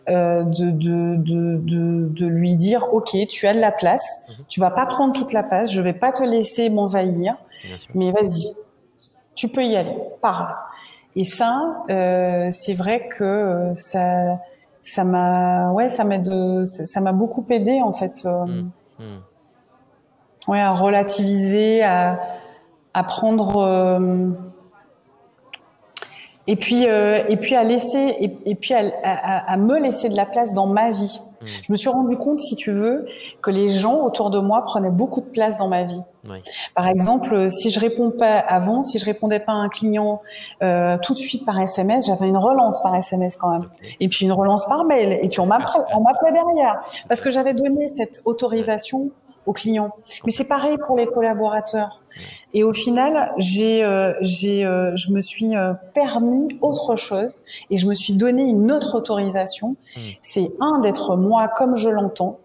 euh, 0.08 0.42
de, 0.42 0.70
de, 0.70 1.16
de, 1.16 2.08
de, 2.08 2.26
lui 2.26 2.56
dire 2.56 2.86
ok, 2.92 3.16
tu 3.28 3.46
as 3.46 3.54
de 3.54 3.60
la 3.60 3.72
place, 3.72 4.22
mhm. 4.28 4.44
tu 4.48 4.60
vas 4.60 4.70
pas 4.70 4.86
prendre 4.86 5.12
toute 5.14 5.32
la 5.32 5.42
place, 5.42 5.72
je 5.72 5.80
vais 5.80 5.92
pas 5.92 6.12
te 6.12 6.22
laisser 6.22 6.70
m'envahir, 6.70 7.36
mais 7.94 8.10
vas-y, 8.10 8.46
tu 9.34 9.48
peux 9.48 9.64
y 9.64 9.76
aller, 9.76 9.96
parle. 10.20 10.54
Et 11.14 11.24
ça, 11.24 11.84
euh, 11.90 12.48
c'est 12.52 12.74
vrai 12.74 13.08
que 13.08 13.70
ça, 13.74 14.38
ça 14.80 15.04
m'a, 15.04 15.70
ouais, 15.72 15.88
ça 15.88 16.04
m'aide, 16.04 16.64
ça 16.66 17.00
m'a 17.00 17.12
beaucoup 17.12 17.44
aidé 17.50 17.80
en 17.82 17.92
fait. 17.92 18.22
Euh, 18.24 18.44
mhm. 18.46 18.70
Mhm 18.98 19.20
ouais, 20.48 20.60
à 20.60 20.72
relativiser, 20.72 21.82
à, 21.82 22.20
à 22.94 23.04
prendre 23.04 23.62
et 26.46 26.56
puis 26.56 26.86
euh, 26.86 27.22
et 27.28 27.36
puis 27.36 27.54
à 27.54 27.64
laisser 27.64 28.16
et, 28.20 28.36
et 28.46 28.54
puis 28.54 28.74
à, 28.74 28.82
à, 29.02 29.52
à, 29.52 29.56
me 29.56 29.78
laisser 29.78 30.08
de 30.08 30.16
la 30.16 30.26
place 30.26 30.54
dans 30.54 30.66
ma 30.66 30.90
vie. 30.90 31.20
Mmh. 31.40 31.46
Je 31.62 31.72
me 31.72 31.76
suis 31.76 31.88
rendu 31.88 32.16
compte, 32.16 32.40
si 32.40 32.56
tu 32.56 32.72
veux, 32.72 33.06
que 33.40 33.50
les 33.50 33.68
gens 33.68 34.02
autour 34.02 34.30
de 34.30 34.38
moi 34.38 34.62
prenaient 34.64 34.90
beaucoup 34.90 35.20
de 35.20 35.26
place 35.26 35.56
dans 35.56 35.68
ma 35.68 35.84
vie. 35.84 36.02
Oui. 36.28 36.38
Par 36.76 36.86
exemple, 36.86 37.50
si 37.50 37.70
je 37.70 37.80
réponds 37.80 38.12
pas 38.12 38.38
avant, 38.38 38.82
si 38.82 38.98
je 39.00 39.04
répondais 39.04 39.40
pas 39.40 39.52
à 39.52 39.56
un 39.56 39.68
client 39.68 40.22
euh, 40.62 40.96
tout 41.02 41.14
de 41.14 41.18
suite 41.18 41.44
par 41.44 41.58
SMS, 41.58 42.06
j'avais 42.06 42.28
une 42.28 42.36
relance 42.36 42.80
par 42.80 42.94
SMS 42.94 43.34
quand 43.36 43.50
même, 43.50 43.68
et 43.98 44.08
puis 44.08 44.24
une 44.26 44.32
relance 44.32 44.64
par 44.66 44.84
mail, 44.84 45.18
et 45.20 45.28
puis 45.28 45.40
on 45.40 45.46
m'appelait 45.46 46.32
derrière 46.32 46.80
parce 47.08 47.20
que 47.20 47.30
j'avais 47.30 47.54
donné 47.54 47.88
cette 47.88 48.22
autorisation 48.24 49.10
aux 49.46 49.52
clients. 49.52 49.94
Mais 50.24 50.32
c'est 50.32 50.48
pareil 50.48 50.76
pour 50.86 50.96
les 50.96 51.06
collaborateurs. 51.06 52.02
Et 52.52 52.62
au 52.62 52.72
final, 52.72 53.32
j'ai, 53.38 53.82
euh, 53.82 54.12
j'ai, 54.20 54.64
euh, 54.64 54.94
je 54.96 55.12
me 55.12 55.20
suis 55.20 55.56
euh, 55.56 55.72
permis 55.94 56.58
autre 56.60 56.96
chose 56.96 57.42
et 57.70 57.76
je 57.76 57.86
me 57.86 57.94
suis 57.94 58.14
donné 58.14 58.42
une 58.42 58.70
autre 58.70 58.96
autorisation. 58.96 59.76
Hmm. 59.96 60.00
C'est 60.20 60.52
un 60.60 60.80
d'être 60.80 61.16
moi 61.16 61.48
comme 61.48 61.76
je 61.76 61.88
l'entends, 61.88 62.38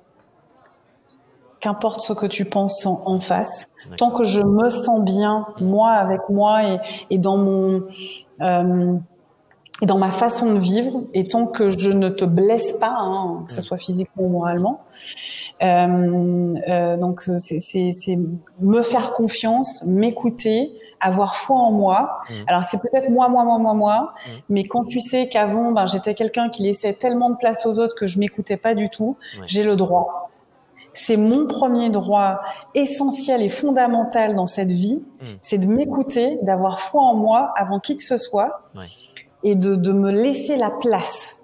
qu'importe 1.60 2.01
ce 2.01 2.13
que 2.13 2.25
tu 2.25 2.45
penses 2.45 2.86
en, 2.86 3.19
face, 3.19 3.69
tant 3.97 4.12
que 4.12 4.23
je 4.23 4.41
me 4.41 4.69
sens 4.69 5.03
bien 5.03 5.47
moi 5.60 5.91
avec 5.91 6.21
moi 6.29 6.63
et, 6.63 6.77
et 7.10 7.17
dans 7.17 7.38
mon 7.38 7.83
et 9.81 9.86
dans 9.86 9.97
ma 9.97 10.10
façon 10.10 10.53
de 10.53 10.60
vivre, 10.60 11.03
et 11.13 11.27
tant 11.27 11.45
que 11.45 11.69
je 11.69 11.91
ne 11.91 12.10
te 12.10 12.25
blesse 12.25 12.73
pas, 12.73 12.95
hein, 12.97 13.43
que 13.45 13.53
ce 13.53 13.60
hmm. 13.60 13.63
soit 13.63 13.77
physiquement 13.77 14.23
ou 14.23 14.29
moralement, 14.29 14.81
donc 15.62 17.22
c'est 17.22 18.20
me 18.60 18.82
faire 18.82 19.13
confiance, 19.13 19.84
m'écouter, 19.86 20.72
avoir 21.00 21.36
foi 21.36 21.58
en 21.58 21.72
moi. 21.72 22.20
Mmh. 22.30 22.34
Alors 22.48 22.63
c'est 22.63 22.82
peut-être 22.82 23.10
moi, 23.10 23.30
moi, 23.30 23.43
moi, 23.43 23.58
moi, 23.58 23.74
moi, 23.74 24.13
mmh. 24.13 24.32
mais 24.50 24.63
quand 24.63 24.86
tu 24.86 25.00
sais 25.00 25.28
qu'avant, 25.28 25.72
ben, 25.72 25.86
j'étais 25.86 26.13
quelqu'un 26.13 26.50
qui 26.50 26.63
laissait 26.63 26.93
tellement 26.93 27.30
de 27.30 27.36
place 27.36 27.65
aux 27.65 27.80
autres 27.80 27.96
que 27.96 28.06
je 28.06 28.20
m'écoutais 28.20 28.58
pas 28.58 28.76
du 28.76 28.89
tout, 28.89 29.17
j'ai 29.46 29.63
le 29.63 29.76
droit. 29.76 30.30
C'est 30.93 31.17
mon 31.17 31.46
premier 31.46 31.91
droit 31.91 32.39
essentiel 32.74 33.43
et 33.43 33.50
fondamental 33.50 34.36
dans 34.36 34.48
cette 34.48 34.72
vie, 34.72 35.04
mmh. 35.22 35.26
c'est 35.41 35.60
de 35.60 35.67
m'écouter, 35.67 36.39
d'avoir 36.41 36.80
foi 36.80 37.04
en 37.04 37.13
moi 37.13 37.54
avant 37.56 37.80
qui 37.80 37.98
que 37.98 38.04
ce 38.04 38.17
soit, 38.17 38.62
et 39.43 39.56
de, 39.56 39.76
de 39.76 39.91
me 39.91 40.12
laisser 40.12 40.58
la 40.58 40.72
place. 40.72 41.37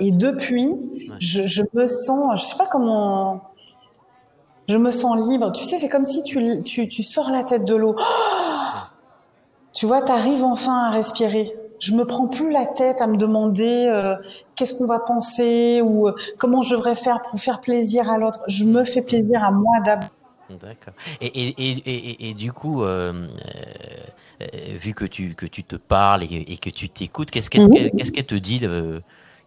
Et 0.00 0.10
depuis, 0.10 0.74
je, 1.20 1.46
je, 1.46 1.62
me 1.74 1.86
sens, 1.86 2.40
je 2.40 2.44
sais 2.44 2.56
pas 2.56 2.66
comment, 2.66 3.42
je 4.68 4.78
me 4.78 4.90
sens 4.90 5.28
libre. 5.28 5.52
Tu 5.52 5.64
sais, 5.64 5.78
c'est 5.78 5.88
comme 5.88 6.04
si 6.04 6.22
tu, 6.22 6.62
tu, 6.62 6.88
tu, 6.88 7.02
sors 7.02 7.30
la 7.30 7.44
tête 7.44 7.64
de 7.64 7.74
l'eau. 7.74 7.96
tu 9.72 9.86
vois, 9.86 10.02
tu 10.02 10.12
arrives 10.12 10.44
enfin 10.44 10.84
à 10.84 10.90
respirer. 10.90 11.54
Je 11.78 11.92
me 11.92 12.04
prends 12.04 12.26
plus 12.26 12.50
la 12.50 12.66
tête 12.66 13.00
à 13.00 13.06
me 13.06 13.16
demander 13.16 13.86
euh, 13.86 14.16
qu'est-ce 14.54 14.74
qu'on 14.74 14.86
va 14.86 14.98
penser 14.98 15.82
ou 15.82 16.08
euh, 16.08 16.14
comment 16.38 16.62
je 16.62 16.74
devrais 16.74 16.94
faire 16.94 17.20
pour 17.22 17.38
faire 17.38 17.60
plaisir 17.60 18.10
à 18.10 18.18
l'autre. 18.18 18.40
Je 18.48 18.64
me 18.64 18.82
fais 18.82 19.02
plaisir 19.02 19.44
à 19.44 19.50
moi 19.50 19.74
d'abord. 19.84 20.08
D'accord. 20.48 20.94
Et, 21.20 21.26
et, 21.26 21.54
et, 21.58 22.30
et, 22.30 22.34
du 22.34 22.52
coup, 22.52 22.84
euh, 22.84 23.26
euh, 24.40 24.46
vu 24.78 24.94
que 24.94 25.04
tu, 25.04 25.34
que 25.34 25.46
tu 25.46 25.64
te 25.64 25.76
parles 25.76 26.22
et, 26.22 26.56
que 26.58 26.70
tu 26.70 26.88
t'écoutes, 26.88 27.30
qu'est-ce 27.30 27.50
qu'elle 27.50 27.90
qu'est-ce 27.90 28.12
qu'elle 28.12 28.26
te 28.26 28.36
dit 28.36 28.60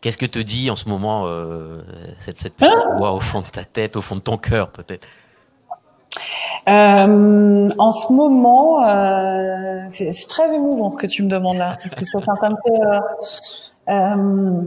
Qu'est-ce 0.02 0.18
que 0.18 0.26
te 0.26 0.40
dit 0.40 0.70
en 0.72 0.76
ce 0.76 0.88
moment 0.88 1.24
euh, 1.26 1.82
cette, 2.20 2.38
cette 2.38 2.56
petite 2.56 2.74
ah 2.74 2.98
voix 2.98 3.12
au 3.12 3.20
fond 3.20 3.42
de 3.42 3.48
ta 3.48 3.66
tête, 3.66 3.96
au 3.98 4.02
fond 4.02 4.16
de 4.16 4.22
ton 4.22 4.38
cœur 4.38 4.70
peut-être? 4.70 5.08
Euh, 6.68 7.70
en 7.78 7.92
ce 7.92 8.14
moment, 8.14 8.86
euh, 8.86 9.86
c'est 9.90 10.12
très 10.28 10.54
émouvant 10.54 10.90
ce 10.90 10.98
que 10.98 11.08
tu 11.08 11.24
me 11.24 11.30
demandes 11.30 11.58
là, 11.58 11.78
parce 11.82 11.96
que 11.96 12.06
ça, 12.06 12.20
ça 12.40 12.50
me 12.50 12.56
fait. 12.66 13.92
Euh, 13.92 14.62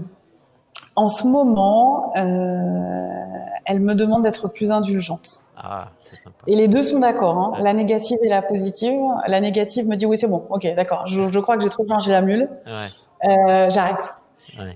en 0.96 1.08
ce 1.08 1.26
moment, 1.26 2.12
elle 2.14 3.80
me 3.80 3.94
demande 3.94 4.22
d'être 4.22 4.48
plus 4.48 4.72
indulgente. 4.72 5.28
Ah, 5.56 5.88
sympa. 6.02 6.36
Et 6.46 6.56
les 6.56 6.68
deux 6.68 6.82
sont 6.82 6.98
d'accord, 6.98 7.38
hein, 7.38 7.52
la 7.60 7.72
négative 7.72 8.18
et 8.22 8.28
la 8.28 8.42
positive. 8.42 9.00
La 9.26 9.40
négative 9.40 9.86
me 9.86 9.96
dit 9.96 10.06
oui 10.06 10.18
c'est 10.18 10.26
bon, 10.26 10.44
ok 10.50 10.66
d'accord, 10.74 11.06
je, 11.06 11.28
je 11.28 11.38
crois 11.38 11.56
que 11.56 11.62
j'ai 11.62 11.68
trop 11.68 11.86
changé 11.86 12.10
la 12.10 12.20
mule, 12.20 12.48
ouais. 12.66 13.68
j'arrête 13.70 14.14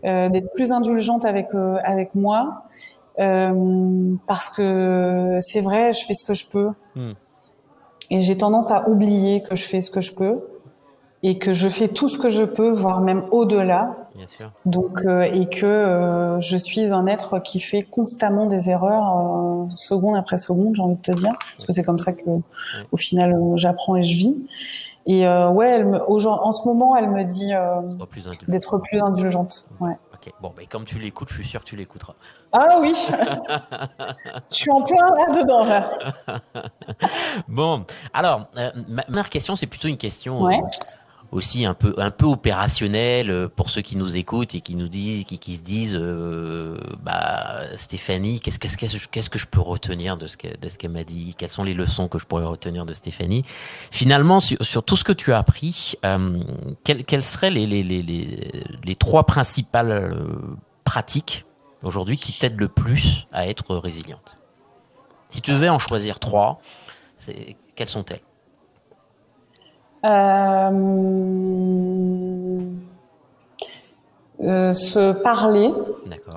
euh, 0.05 0.29
d'être 0.29 0.53
plus 0.53 0.73
indulgente 0.73 1.25
avec 1.25 1.49
euh, 1.55 1.79
avec 1.85 2.15
moi 2.15 2.65
euh, 3.19 4.15
parce 4.27 4.49
que 4.51 5.39
c'est 5.41 5.61
vrai, 5.61 5.93
je 5.93 6.05
fais 6.05 6.15
ce 6.15 6.25
que 6.25 6.35
je 6.35 6.49
peux 6.51 6.71
hmm. 6.97 7.13
et 8.11 8.21
j'ai 8.21 8.37
tendance 8.37 8.71
à 8.71 8.89
oublier 8.89 9.43
que 9.43 9.57
je 9.57 9.67
fais 9.67 9.81
ce 9.81 9.91
que 9.91 10.01
je 10.01 10.15
peux 10.15 10.43
et 11.23 11.39
que 11.39 11.53
je 11.53 11.69
fais 11.69 11.89
tout 11.89 12.09
ce 12.09 12.19
que 12.19 12.29
je 12.29 12.45
peux, 12.45 12.71
voire 12.71 13.01
même 13.01 13.25
au-delà. 13.31 13.97
Donc 14.65 15.01
euh, 15.05 15.23
et 15.23 15.47
que 15.49 15.67
euh, 15.67 16.41
je 16.41 16.57
suis 16.57 16.93
un 16.93 17.07
être 17.07 17.39
qui 17.39 17.61
fait 17.61 17.83
constamment 17.83 18.47
des 18.47 18.71
erreurs 18.71 19.19
euh, 19.19 19.69
seconde 19.75 20.17
après 20.17 20.39
seconde, 20.39 20.77
j'ai 20.77 20.83
envie 20.83 20.97
de 20.97 21.03
te 21.03 21.13
dire, 21.13 21.33
parce 21.33 21.67
que 21.67 21.73
c'est 21.73 21.83
comme 21.83 21.99
ça 21.99 22.13
que 22.13 22.23
au 22.93 22.97
final 22.97 23.37
j'apprends 23.57 23.97
et 23.97 24.05
je 24.05 24.17
vis. 24.17 24.37
Et 25.07 25.27
euh, 25.27 25.49
ouais, 25.51 25.69
elle 25.69 25.87
me, 25.87 26.03
en 26.03 26.53
ce 26.53 26.67
moment, 26.67 26.97
elle 26.97 27.11
me 27.11 27.23
dit 27.23 27.55
euh, 27.55 27.81
d'être 28.49 28.79
plus 28.79 29.01
indulgente. 29.01 29.69
Ouais. 29.81 29.97
Ok. 30.13 30.33
Bon, 30.43 30.53
mais 30.57 30.67
comme 30.67 30.85
tu 30.85 30.99
l'écoutes, 30.99 31.29
je 31.29 31.35
suis 31.35 31.45
sûr 31.45 31.61
que 31.61 31.67
tu 31.67 31.77
l'écouteras. 31.77 32.15
Ah 32.53 32.79
oui, 32.81 32.93
je 34.51 34.55
suis 34.55 34.71
en 34.71 34.83
plein 34.83 34.97
là-dedans 34.97 35.65
là. 35.65 35.93
bon, 37.49 37.85
alors 38.13 38.47
euh, 38.57 38.71
ma 38.89 39.03
première 39.03 39.31
question, 39.31 39.57
c'est 39.57 39.67
plutôt 39.67 39.89
une 39.89 39.99
question 39.99 40.43
ouais 40.43 40.61
aussi 41.33 41.65
un 41.65 41.75
peu 41.75 41.95
un 41.99 42.11
peu 42.11 42.27
opérationnel 42.27 43.31
euh, 43.31 43.49
pour 43.49 43.71
ceux 43.71 43.83
qui 43.83 43.97
nous 43.97 44.17
écoutent 44.17 44.55
et 44.55 44.61
qui 44.61 44.75
nous 44.75 44.89
disent 44.89 45.25
qui, 45.25 45.39
qui 45.39 45.57
se 45.57 45.63
disent 45.63 45.99
euh, 45.99 46.79
bah 47.03 47.63
Stéphanie 47.77 48.41
qu'est-ce 48.41 48.59
qu'est-ce 48.59 48.77
qu'est-ce 48.77 49.31
que 49.31 49.39
je 49.39 49.47
peux 49.47 49.61
retenir 49.61 50.17
de 50.17 50.27
ce 50.27 50.37
que, 50.37 50.49
de 50.49 50.69
ce 50.69 50.79
qu'elle 50.79 50.93
m'a 50.93 51.05
dit? 51.05 51.35
Quelles 51.37 51.51
sont 51.51 51.65
les 51.65 51.75
leçons 51.75 52.09
que 52.09 52.19
je 52.19 52.27
pourrais 52.27 52.45
retenir 52.45 52.87
de 52.87 52.95
Stéphanie? 52.95 53.45
Finalement 53.91 54.41
sur, 54.41 54.65
sur 54.65 54.83
tout 54.83 54.97
ce 54.97 55.05
que 55.05 55.13
tu 55.13 55.33
as 55.33 55.39
appris 55.39 55.95
euh, 56.05 56.43
quelles, 56.85 57.05
quelles 57.05 57.25
seraient 57.25 57.51
les 57.51 57.67
les, 57.67 57.83
les, 57.83 58.03
les, 58.03 58.53
les 58.85 58.97
trois 58.97 59.25
principales 59.25 59.91
euh, 59.91 60.15
pratiques 60.85 61.45
aujourd'hui 61.83 62.19
qui 62.19 62.33
t'aident 62.33 62.61
le 62.61 62.69
plus 62.69 63.27
à 63.33 63.49
être 63.49 63.77
résiliente? 63.77 64.37
Si 65.31 65.41
tu 65.41 65.51
devais 65.51 65.69
en 65.69 65.79
choisir 65.79 66.19
trois 66.19 66.61
quelles 67.75 67.89
sont-elles? 67.89 68.21
Se 74.73 75.13
parler, 75.13 75.69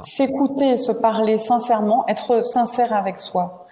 s'écouter, 0.06 0.78
se 0.78 0.92
parler 0.92 1.38
sincèrement, 1.38 2.06
être 2.08 2.44
sincère 2.44 2.94
avec 2.94 3.20
soi. 3.20 3.68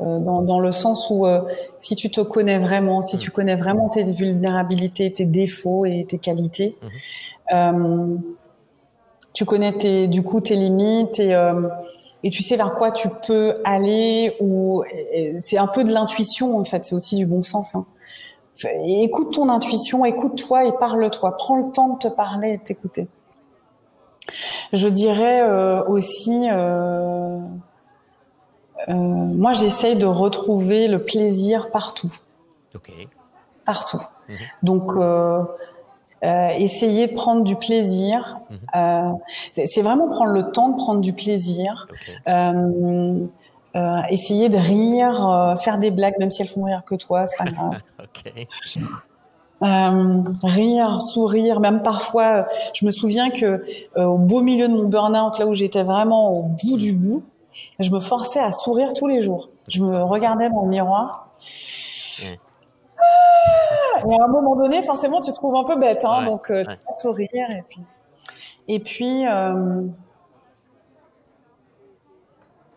Euh, 0.00 0.18
dans, 0.18 0.42
dans, 0.42 0.60
le 0.60 0.70
sens 0.70 1.08
où 1.10 1.26
euh, 1.26 1.42
si 1.78 1.94
tu 1.94 2.10
te 2.10 2.20
connais 2.20 2.58
vraiment, 2.58 3.02
si 3.02 3.18
tu 3.18 3.30
mm. 3.30 3.32
connais 3.32 3.56
vraiment 3.56 3.88
tes 3.88 4.04
vulnérabilités, 4.04 5.12
tes 5.12 5.26
défauts 5.26 5.84
et 5.84 6.06
tes 6.08 6.18
qualités, 6.18 6.76
euh, 7.52 8.16
tu 9.34 9.44
connais 9.44 9.76
tes, 9.76 10.08
du 10.08 10.22
coup 10.22 10.40
tes 10.40 10.56
limites 10.56 11.20
et, 11.20 11.34
euh, 11.34 11.68
et 12.22 12.30
tu 12.30 12.42
sais 12.42 12.56
vers 12.56 12.74
quoi 12.74 12.92
tu 12.92 13.08
peux 13.26 13.54
aller. 13.64 14.36
Ou 14.40 14.84
c'est 15.38 15.58
un 15.58 15.66
peu 15.66 15.84
de 15.84 15.92
l'intuition 15.92 16.58
en 16.58 16.64
fait, 16.64 16.84
c'est 16.84 16.94
aussi 16.94 17.16
du 17.16 17.26
bon 17.26 17.42
sens. 17.42 17.74
Hein 17.74 17.86
écoute 18.84 19.34
ton 19.34 19.48
intuition, 19.48 20.04
écoute-toi 20.04 20.66
et 20.66 20.72
parle-toi. 20.72 21.36
Prends 21.36 21.56
le 21.56 21.70
temps 21.72 21.94
de 21.94 21.98
te 21.98 22.08
parler 22.08 22.50
et 22.50 22.56
de 22.58 22.62
t'écouter. 22.62 23.08
Je 24.72 24.88
dirais 24.88 25.42
euh, 25.42 25.84
aussi, 25.84 26.48
euh, 26.50 27.38
euh, 28.88 28.92
moi 28.92 29.52
j'essaye 29.52 29.96
de 29.96 30.06
retrouver 30.06 30.86
le 30.86 31.04
plaisir 31.04 31.70
partout. 31.70 32.12
Partout. 33.64 34.00
Mhm. 34.28 34.36
Donc 34.62 34.92
essayer 36.58 37.08
de 37.08 37.14
prendre 37.14 37.42
du 37.42 37.56
plaisir. 37.56 38.40
Mhm. 38.74 39.18
c'est 39.52 39.82
vraiment 39.82 40.08
prendre 40.08 40.32
le 40.32 40.50
temps 40.52 40.70
de 40.70 40.76
prendre 40.76 41.00
du 41.00 41.12
plaisir. 41.12 41.88
Euh, 43.74 44.00
essayer 44.10 44.50
de 44.50 44.58
rire, 44.58 45.28
euh, 45.28 45.56
faire 45.56 45.78
des 45.78 45.90
blagues, 45.90 46.18
même 46.18 46.30
si 46.30 46.42
elles 46.42 46.48
font 46.48 46.64
rire 46.64 46.82
que 46.84 46.94
toi, 46.94 47.26
c'est 47.26 47.38
pas 47.38 47.50
grave. 47.50 47.78
Euh, 49.64 50.24
rire, 50.42 51.00
sourire, 51.00 51.60
même 51.60 51.82
parfois, 51.82 52.48
je 52.74 52.84
me 52.84 52.90
souviens 52.90 53.30
que 53.30 53.62
au 53.94 54.18
beau 54.18 54.40
milieu 54.40 54.66
de 54.66 54.72
mon 54.72 54.88
burn-out, 54.88 55.38
là 55.38 55.46
où 55.46 55.54
j'étais 55.54 55.84
vraiment 55.84 56.32
au 56.32 56.46
bout 56.46 56.76
du 56.76 56.92
bout, 56.92 57.22
je 57.78 57.88
me 57.92 58.00
forçais 58.00 58.40
à 58.40 58.50
sourire 58.50 58.92
tous 58.92 59.06
les 59.06 59.20
jours. 59.20 59.50
Je 59.68 59.84
me 59.84 60.02
regardais 60.02 60.50
dans 60.50 60.62
le 60.64 60.68
miroir. 60.68 61.28
Et 62.24 62.40
à 64.00 64.24
un 64.24 64.26
moment 64.26 64.56
donné, 64.56 64.82
forcément, 64.82 65.20
tu 65.20 65.30
te 65.30 65.36
trouves 65.36 65.54
un 65.54 65.62
peu 65.62 65.78
bête, 65.78 66.04
hein, 66.04 66.24
donc 66.24 66.52
tu 66.52 66.64
sourire 67.00 67.46
et 67.50 67.62
puis 67.68 67.82
et 68.66 68.80
puis 68.80 69.24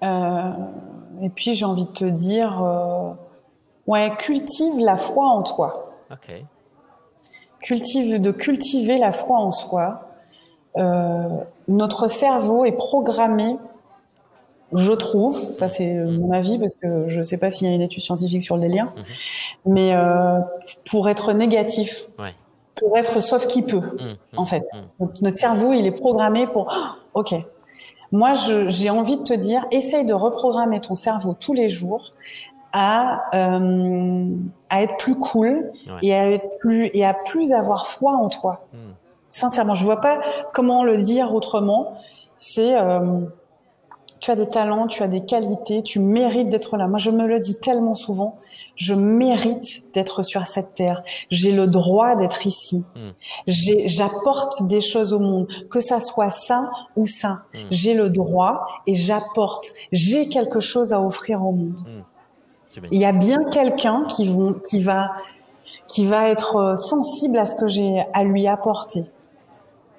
et 0.02 1.30
puis 1.30 1.54
j'ai 1.54 1.66
envie 1.66 1.86
de 1.86 1.92
te 1.92 2.06
dire, 2.06 2.64
euh, 2.64 3.12
ouais, 3.88 4.12
cultive 4.18 4.80
la 4.80 4.98
foi 4.98 5.26
en 5.26 5.44
toi. 5.44 5.94
Ok. 6.12 6.44
Cultive, 7.62 8.22
de 8.22 8.32
cultiver 8.32 8.98
la 8.98 9.12
foi 9.12 9.38
en 9.38 9.52
soi. 9.52 10.10
Euh, 10.78 11.30
notre 11.68 12.08
cerveau 12.08 12.66
est 12.66 12.74
programmé, 12.74 13.58
je 14.74 14.92
trouve, 14.92 15.54
ça 15.54 15.70
c'est 15.70 15.94
mon 15.94 16.32
avis 16.32 16.60
parce 16.60 16.74
que 16.82 17.08
je 17.08 17.20
ne 17.20 17.24
sais 17.24 17.38
pas 17.38 17.50
s'il 17.50 17.68
y 17.68 17.72
a 17.72 17.74
une 17.74 17.82
étude 17.82 18.04
scientifique 18.04 18.42
sur 18.42 18.56
le 18.56 18.62
délire, 18.62 18.86
mhm. 18.86 19.74
mais 19.74 19.96
euh, 19.96 20.40
pour 20.90 21.08
être 21.08 21.32
négatif, 21.32 22.08
ouais. 22.20 22.36
pour 22.76 22.98
être 22.98 23.22
sauf 23.22 23.48
qui 23.48 23.62
peut, 23.62 23.78
mhm. 23.78 24.18
en 24.36 24.46
fait. 24.46 24.64
Mhm. 25.00 25.10
notre 25.22 25.38
cerveau, 25.38 25.72
il 25.72 25.88
est 25.88 25.92
programmé 25.92 26.46
pour, 26.46 26.68
oh, 26.70 27.20
ok, 27.22 27.36
moi, 28.16 28.34
j'ai 28.68 28.90
envie 28.90 29.18
de 29.18 29.24
te 29.24 29.34
dire, 29.34 29.66
essaye 29.72 30.06
de 30.06 30.14
reprogrammer 30.14 30.80
ton 30.80 30.96
cerveau 30.96 31.36
tous 31.38 31.54
les 31.54 31.68
jours 31.68 32.14
à, 32.72 33.24
euh, 33.36 34.30
à 34.70 34.84
être 34.84 34.96
plus 34.98 35.20
cool 35.20 35.72
et 36.02 36.14
à 36.14 36.32
être 36.32 36.58
plus 36.60 36.90
et 36.94 37.06
à 37.06 37.14
plus 37.14 37.52
avoir 37.52 37.88
foi 37.88 38.14
en 38.14 38.30
toi. 38.30 38.68
Hmm. 38.74 38.94
Sincèrement, 39.30 39.74
je 39.74 39.84
vois 39.84 40.00
pas 40.00 40.20
comment 40.54 40.86
le 40.86 40.96
dire 40.98 41.34
autrement. 41.34 41.98
C'est 42.38 42.76
euh, 42.76 43.20
tu 44.22 44.32
as 44.32 44.36
des 44.36 44.48
talents, 44.48 44.88
tu 44.88 45.04
as 45.04 45.08
des 45.08 45.26
qualités, 45.26 45.84
tu 45.84 46.00
mérites 46.00 46.48
d'être 46.48 46.78
là. 46.78 46.88
Moi, 46.88 47.00
je 47.00 47.12
me 47.12 47.28
le 47.28 47.40
dis 47.40 47.60
tellement 47.60 47.96
souvent 47.96 48.38
je 48.76 48.94
mérite 48.94 49.92
d'être 49.94 50.24
sur 50.24 50.46
cette 50.48 50.74
terre. 50.74 51.04
J'ai 51.30 51.52
le 51.52 51.68
droit 51.68 52.16
d'être 52.16 52.46
ici. 52.46 52.84
Hmm. 52.96 53.12
J'apporte 53.48 54.68
des 54.68 54.82
choses 54.82 55.14
au 55.14 55.20
monde, 55.20 55.48
que 55.70 55.80
ça 55.80 56.00
soit 56.00 56.30
ça 56.30 56.70
ou 56.96 57.08
ça. 57.08 57.44
Hmm. 57.54 57.68
J'ai 57.72 57.94
le 57.94 58.10
droit 58.10 58.68
et 58.88 58.96
j'apporte. 58.96 59.68
J'ai 59.92 60.30
quelque 60.30 60.60
chose 60.60 60.94
à 60.94 61.02
offrir 61.02 61.46
au 61.46 61.52
monde. 61.52 61.80
Hmm. 61.88 62.82
Il 62.92 63.00
y 63.00 63.06
a 63.06 63.14
bien 63.14 63.46
quelqu'un 63.52 64.06
qui, 64.10 64.30
qui 64.68 64.80
va 64.80 65.12
qui 65.88 66.06
va 66.06 66.30
être 66.30 66.56
euh, 66.56 66.76
sensible 66.76 67.38
à 67.38 67.46
ce 67.46 67.56
que 67.56 67.68
j'ai 67.68 68.04
à 68.14 68.24
lui 68.24 68.48
apporter. 68.48 69.06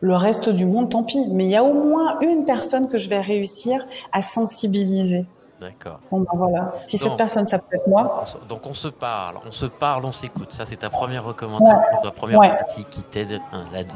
Le 0.01 0.15
reste 0.15 0.49
du 0.49 0.67
monde, 0.67 0.91
tant 0.91 1.03
pis. 1.03 1.25
Mais 1.31 1.47
il 1.47 1.51
y 1.51 1.57
a 1.57 1.65
au 1.65 1.75
moins 1.75 2.19
une 2.21 2.45
personne 2.45 2.89
que 2.89 2.99
je 2.99 3.09
vais 3.09 3.21
réussir 3.21 3.87
à 4.13 4.23
sensibiliser. 4.23 5.25
D'accord. 5.61 6.01
Bon 6.11 6.21
ben 6.21 6.31
voilà, 6.35 6.75
si 6.85 6.99
cette 6.99 7.17
personne 7.17 7.47
ça 7.47 7.59
peut 7.59 7.77
être 7.77 7.89
moi. 7.89 8.25
Donc 8.47 8.67
on 8.67 8.75
se 8.75 8.89
parle, 8.89 9.37
on 9.47 9.51
se 9.51 9.65
parle, 9.65 10.05
on 10.05 10.13
s'écoute. 10.13 10.53
Ça 10.53 10.67
c'est 10.67 10.77
ta 10.77 10.91
première 10.91 11.25
recommandation, 11.25 11.83
ta 12.03 12.11
première 12.11 12.57
pratique 12.57 12.91
qui 12.91 13.03
t'aide. 13.03 13.41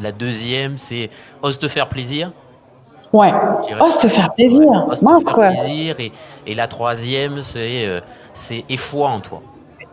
La, 0.01 0.13
deuxième 0.13 0.79
c'est 0.79 1.11
ose 1.43 1.59
te 1.59 1.69
faire 1.69 1.89
plaisir. 1.89 2.33
Ouais. 3.13 3.33
Ose 3.79 3.99
te 3.99 4.09
faire 4.09 4.33
plaisir. 4.33 4.71
Ose 4.89 5.01
te 5.01 5.25
faire 5.25 5.51
plaisir 5.51 6.01
et, 6.01 6.13
et, 6.47 6.55
la 6.55 6.67
troisième 6.67 7.43
c'est 7.43 7.87
euh, 7.87 8.01
c'est 8.33 8.65
et 8.71 8.79
foi 8.79 9.11
en 9.11 9.21
toi. 9.21 9.41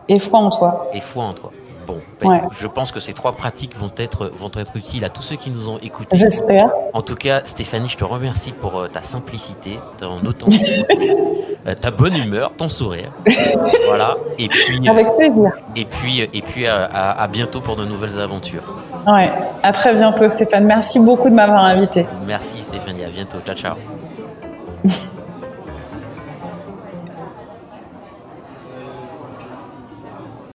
Et 0.08 0.18
foi 0.18 0.38
en 0.38 0.48
toi. 0.48 0.88
Et 0.94 1.02
foi 1.02 1.24
en 1.24 1.34
toi. 1.34 1.52
Bon, 1.88 2.00
ben, 2.20 2.42
je 2.60 2.66
pense 2.66 2.92
que 2.92 3.00
ces 3.00 3.14
trois 3.14 3.32
pratiques 3.32 3.74
vont 3.78 3.90
être, 3.96 4.30
vont 4.36 4.50
être 4.54 4.76
utiles 4.76 5.06
à 5.06 5.08
tous 5.08 5.22
ceux 5.22 5.36
qui 5.36 5.48
nous 5.48 5.70
ont 5.70 5.78
écoutés. 5.78 6.18
J'espère. 6.18 6.70
En 6.92 7.00
tout 7.00 7.14
cas, 7.14 7.40
Stéphanie, 7.46 7.88
je 7.88 7.96
te 7.96 8.04
remercie 8.04 8.52
pour 8.52 8.78
euh, 8.78 8.88
ta 8.88 9.00
simplicité, 9.00 9.78
ton 9.98 10.18
authenticité, 10.26 10.84
euh, 11.66 11.74
ta 11.74 11.90
bonne 11.90 12.14
humeur, 12.14 12.52
ton 12.58 12.68
sourire. 12.68 13.10
voilà. 13.86 14.18
Et 14.38 14.48
puis, 14.48 14.86
Avec 14.86 15.14
plaisir. 15.14 15.50
Et 15.76 15.86
puis, 15.86 16.20
et 16.20 16.42
puis 16.42 16.66
à, 16.66 17.26
bientôt 17.32 17.62
pour 17.62 17.76
de 17.76 17.86
nouvelles 17.86 18.20
aventures. 18.20 18.74
Ouais, 19.06 19.32
à 19.62 19.72
très 19.72 19.94
bientôt, 19.94 20.28
Stéphane. 20.28 20.66
Merci 20.66 21.00
beaucoup 21.00 21.30
de 21.30 21.34
m'avoir 21.34 21.64
invité. 21.64 22.04
Merci, 22.26 22.58
Stéphanie. 22.62 23.04
À 23.04 23.08
bientôt. 23.08 23.38
Ciao, 23.46 23.56
ciao. 23.56 24.07